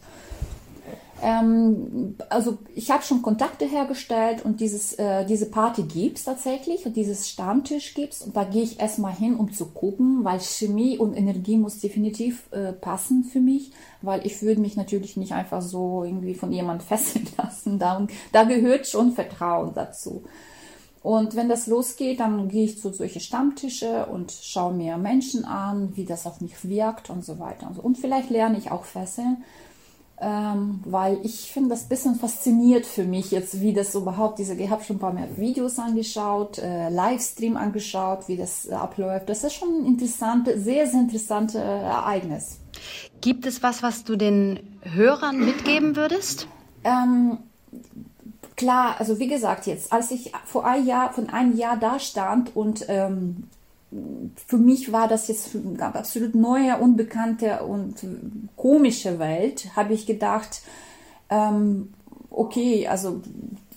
Ähm, 1.24 2.16
also 2.30 2.58
ich 2.74 2.90
habe 2.90 3.04
schon 3.04 3.22
Kontakte 3.22 3.64
hergestellt 3.64 4.44
und 4.44 4.60
dieses, 4.60 4.94
äh, 4.94 5.24
diese 5.24 5.46
Party 5.46 5.84
gibt's 5.84 6.24
tatsächlich 6.24 6.84
und 6.84 6.96
dieses 6.96 7.28
Stammtisch 7.28 7.94
gibt's 7.94 8.22
und 8.22 8.34
da 8.36 8.42
gehe 8.42 8.64
ich 8.64 8.80
erstmal 8.80 9.14
hin, 9.14 9.36
um 9.36 9.52
zu 9.52 9.66
gucken, 9.66 10.24
weil 10.24 10.40
Chemie 10.40 10.98
und 10.98 11.14
Energie 11.14 11.56
muss 11.56 11.78
definitiv 11.78 12.48
äh, 12.50 12.72
passen 12.72 13.22
für 13.22 13.38
mich, 13.38 13.70
weil 14.02 14.26
ich 14.26 14.42
würde 14.42 14.60
mich 14.60 14.74
natürlich 14.74 15.16
nicht 15.16 15.32
einfach 15.32 15.62
so 15.62 16.02
irgendwie 16.02 16.34
von 16.34 16.50
jemandem 16.50 16.86
fesseln 16.88 17.28
lassen. 17.38 17.78
Da, 17.78 18.04
da 18.32 18.42
gehört 18.42 18.88
schon 18.88 19.12
Vertrauen 19.12 19.72
dazu. 19.74 20.24
Und 21.04 21.36
wenn 21.36 21.48
das 21.48 21.68
losgeht, 21.68 22.18
dann 22.18 22.48
gehe 22.48 22.64
ich 22.64 22.80
zu 22.80 22.92
solche 22.92 23.20
Stammtische 23.20 24.06
und 24.06 24.32
schaue 24.32 24.74
mir 24.74 24.96
Menschen 24.98 25.44
an, 25.44 25.96
wie 25.96 26.04
das 26.04 26.26
auf 26.26 26.40
mich 26.40 26.68
wirkt 26.68 27.10
und 27.10 27.24
so 27.24 27.38
weiter. 27.38 27.72
Und 27.80 27.98
vielleicht 27.98 28.30
lerne 28.30 28.58
ich 28.58 28.72
auch 28.72 28.84
fesseln 28.84 29.44
ähm, 30.22 30.80
weil 30.84 31.18
ich 31.24 31.52
finde 31.52 31.70
das 31.70 31.82
ein 31.82 31.88
bisschen 31.88 32.14
fasziniert 32.14 32.86
für 32.86 33.02
mich 33.02 33.32
jetzt, 33.32 33.60
wie 33.60 33.72
das 33.72 33.94
überhaupt, 33.96 34.38
diese, 34.38 34.54
ich 34.54 34.70
habe 34.70 34.84
schon 34.84 34.96
ein 34.96 35.00
paar 35.00 35.12
mehr 35.12 35.36
Videos 35.36 35.80
angeschaut, 35.80 36.58
äh, 36.58 36.88
Livestream 36.90 37.56
angeschaut, 37.56 38.28
wie 38.28 38.36
das 38.36 38.68
äh, 38.68 38.74
abläuft. 38.74 39.28
Das 39.28 39.42
ist 39.42 39.54
schon 39.54 39.68
ein 39.80 39.86
interessantes, 39.86 40.62
sehr, 40.62 40.86
sehr 40.86 41.00
interessantes 41.00 41.56
Ereignis. 41.56 42.60
Gibt 43.20 43.46
es 43.46 43.64
was, 43.64 43.82
was 43.82 44.04
du 44.04 44.14
den 44.14 44.60
Hörern 44.82 45.40
mitgeben 45.44 45.96
würdest? 45.96 46.46
Ähm, 46.84 47.38
klar, 48.56 48.94
also 49.00 49.18
wie 49.18 49.28
gesagt, 49.28 49.66
jetzt, 49.66 49.92
als 49.92 50.12
ich 50.12 50.32
vor 50.44 50.64
ein 50.64 50.86
Jahr, 50.86 51.12
von 51.12 51.30
einem 51.30 51.56
Jahr 51.56 51.76
da 51.76 51.98
stand 51.98 52.54
und 52.54 52.84
ähm, 52.88 53.48
für 54.46 54.58
mich 54.58 54.92
war 54.92 55.08
das 55.08 55.28
jetzt 55.28 55.50
absolut 55.78 56.34
neue, 56.34 56.78
unbekannte 56.78 57.64
und 57.64 57.94
komische 58.56 59.18
Welt, 59.18 59.76
habe 59.76 59.94
ich 59.94 60.06
gedacht, 60.06 60.62
ähm, 61.30 61.92
okay, 62.30 62.88
also 62.88 63.20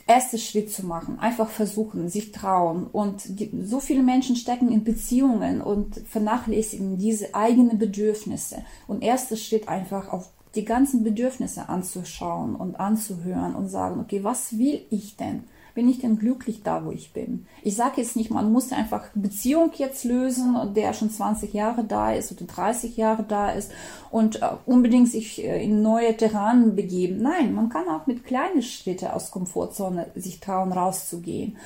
erster 0.07 0.37
Schritt 0.37 0.71
zu 0.71 0.85
machen, 0.85 1.19
einfach 1.19 1.49
versuchen, 1.49 2.09
sich 2.09 2.31
trauen. 2.31 2.87
Und 2.87 3.39
die, 3.39 3.51
so 3.63 3.79
viele 3.79 4.03
Menschen 4.03 4.35
stecken 4.35 4.71
in 4.71 4.83
Beziehungen 4.83 5.61
und 5.61 5.95
vernachlässigen 6.07 6.97
diese 6.97 7.33
eigenen 7.33 7.79
Bedürfnisse. 7.79 8.63
Und 8.87 9.03
erster 9.03 9.35
Schritt 9.35 9.67
einfach 9.67 10.09
auf 10.09 10.29
die 10.53 10.65
ganzen 10.65 11.03
Bedürfnisse 11.03 11.67
anzuschauen 11.67 12.55
und 12.55 12.79
anzuhören 12.79 13.55
und 13.55 13.67
sagen, 13.67 13.99
okay, 13.99 14.23
was 14.23 14.57
will 14.57 14.85
ich 14.89 15.17
denn? 15.17 15.43
Bin 15.75 15.89
ich 15.89 15.99
denn 15.99 16.17
glücklich 16.17 16.63
da, 16.63 16.85
wo 16.85 16.91
ich 16.91 17.11
bin? 17.11 17.45
Ich 17.61 17.75
sage 17.75 17.99
jetzt 18.01 18.15
nicht, 18.15 18.31
man 18.31 18.51
muss 18.51 18.71
einfach 18.71 19.09
Beziehung 19.13 19.71
jetzt 19.75 20.05
lösen, 20.05 20.73
der 20.73 20.93
schon 20.93 21.11
20 21.11 21.53
Jahre 21.53 21.83
da 21.83 22.13
ist 22.13 22.31
oder 22.31 22.45
30 22.45 22.95
Jahre 22.95 23.23
da 23.23 23.51
ist 23.51 23.71
und 24.09 24.41
äh, 24.41 24.47
unbedingt 24.65 25.09
sich 25.09 25.43
äh, 25.43 25.63
in 25.63 25.81
neue 25.81 26.15
Terranen 26.15 26.77
begeben. 26.77 27.21
Nein, 27.21 27.53
man 27.53 27.67
kann 27.67 27.89
auch 27.89 28.07
mit 28.07 28.23
kleinen 28.23 28.61
Schritten 28.61 29.07
aus 29.07 29.31
Komfortzone 29.31 30.07
sich 30.15 30.39
trauen, 30.39 30.71
rauszugehen. 30.71 31.57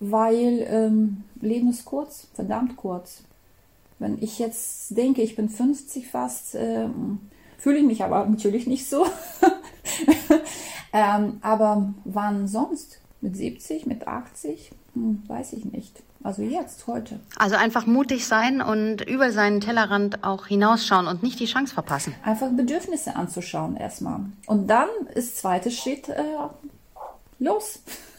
Weil 0.00 0.66
ähm, 0.68 1.24
Leben 1.40 1.68
ist 1.68 1.84
kurz, 1.84 2.28
verdammt 2.32 2.76
kurz. 2.76 3.22
Wenn 3.98 4.20
ich 4.22 4.38
jetzt 4.38 4.96
denke, 4.96 5.20
ich 5.20 5.36
bin 5.36 5.50
50 5.50 6.08
fast, 6.08 6.54
ähm, 6.54 7.20
fühle 7.58 7.78
ich 7.78 7.84
mich 7.84 8.02
aber 8.02 8.24
natürlich 8.26 8.66
nicht 8.66 8.88
so. 8.88 9.04
ähm, 10.94 11.38
aber 11.42 11.92
wann 12.04 12.48
sonst? 12.48 13.00
Mit 13.24 13.38
70, 13.38 13.86
mit 13.86 14.06
80? 14.06 14.70
Hm, 14.92 15.22
weiß 15.26 15.54
ich 15.54 15.64
nicht. 15.64 16.02
Also 16.22 16.42
jetzt, 16.42 16.86
heute. 16.86 17.20
Also 17.38 17.56
einfach 17.56 17.86
mutig 17.86 18.26
sein 18.26 18.60
und 18.60 19.00
über 19.00 19.32
seinen 19.32 19.62
Tellerrand 19.62 20.22
auch 20.24 20.46
hinausschauen 20.46 21.06
und 21.06 21.22
nicht 21.22 21.40
die 21.40 21.46
Chance 21.46 21.72
verpassen. 21.72 22.14
Einfach 22.22 22.50
Bedürfnisse 22.50 23.16
anzuschauen 23.16 23.78
erstmal. 23.78 24.20
Und 24.46 24.66
dann 24.66 24.90
ist 25.14 25.38
zweiter 25.38 25.70
Schritt 25.70 26.10
äh, 26.10 26.22
los. 27.38 27.78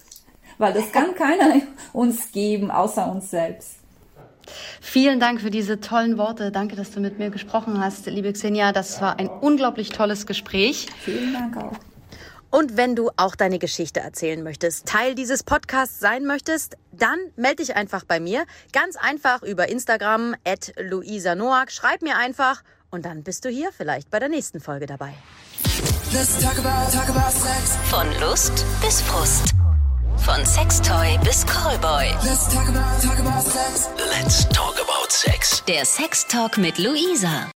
Weil 0.57 0.73
das 0.73 0.91
kann 0.91 1.13
keiner 1.13 1.61
uns 1.93 2.31
geben, 2.31 2.71
außer 2.71 3.11
uns 3.11 3.29
selbst. 3.29 3.75
Vielen 4.81 5.19
Dank 5.19 5.39
für 5.39 5.51
diese 5.51 5.79
tollen 5.81 6.17
Worte. 6.17 6.51
Danke, 6.51 6.75
dass 6.75 6.89
du 6.89 6.99
mit 6.99 7.19
mir 7.19 7.29
gesprochen 7.29 7.79
hast, 7.79 8.07
liebe 8.07 8.33
Xenia. 8.33 8.71
Das 8.71 9.01
war 9.01 9.19
ein 9.19 9.27
unglaublich 9.27 9.89
tolles 9.89 10.25
Gespräch. 10.25 10.87
Vielen 11.03 11.31
Dank 11.31 11.57
auch. 11.57 11.94
Und 12.51 12.77
wenn 12.77 12.95
du 12.95 13.11
auch 13.17 13.35
deine 13.35 13.59
Geschichte 13.59 13.99
erzählen 13.99 14.41
möchtest, 14.41 14.85
Teil 14.85 15.15
dieses 15.15 15.43
Podcasts 15.43 15.99
sein 15.99 16.25
möchtest, 16.25 16.77
dann 16.91 17.19
melde 17.35 17.57
dich 17.57 17.75
einfach 17.75 18.03
bei 18.05 18.19
mir. 18.19 18.45
Ganz 18.71 18.95
einfach 18.95 19.43
über 19.43 19.69
Instagram 19.69 20.35
at 20.45 20.73
Luisa 20.79 21.35
Noack. 21.35 21.71
Schreib 21.71 22.01
mir 22.01 22.17
einfach 22.17 22.63
und 22.89 23.05
dann 23.05 23.23
bist 23.23 23.45
du 23.45 23.49
hier 23.49 23.71
vielleicht 23.71 24.09
bei 24.09 24.19
der 24.19 24.29
nächsten 24.29 24.59
Folge 24.59 24.85
dabei. 24.85 25.13
Talk 26.41 26.59
about, 26.59 26.91
talk 26.93 27.09
about 27.09 27.31
Von 27.89 28.07
Lust 28.21 28.65
bis 28.81 29.01
Frust. 29.01 29.53
Von 30.17 30.45
Sextoy 30.45 31.19
bis 31.23 31.45
Callboy. 31.45 32.07
Let's 32.23 32.47
talk 32.53 32.69
about, 32.69 33.01
talk 33.01 33.19
about 33.19 33.41
sex. 33.41 33.89
Let's 33.97 34.47
talk 34.49 34.79
about 34.79 35.11
sex. 35.11 35.63
Der 35.67 35.85
Sex 35.85 36.25
Talk 36.25 36.57
mit 36.57 36.77
Luisa. 36.79 37.49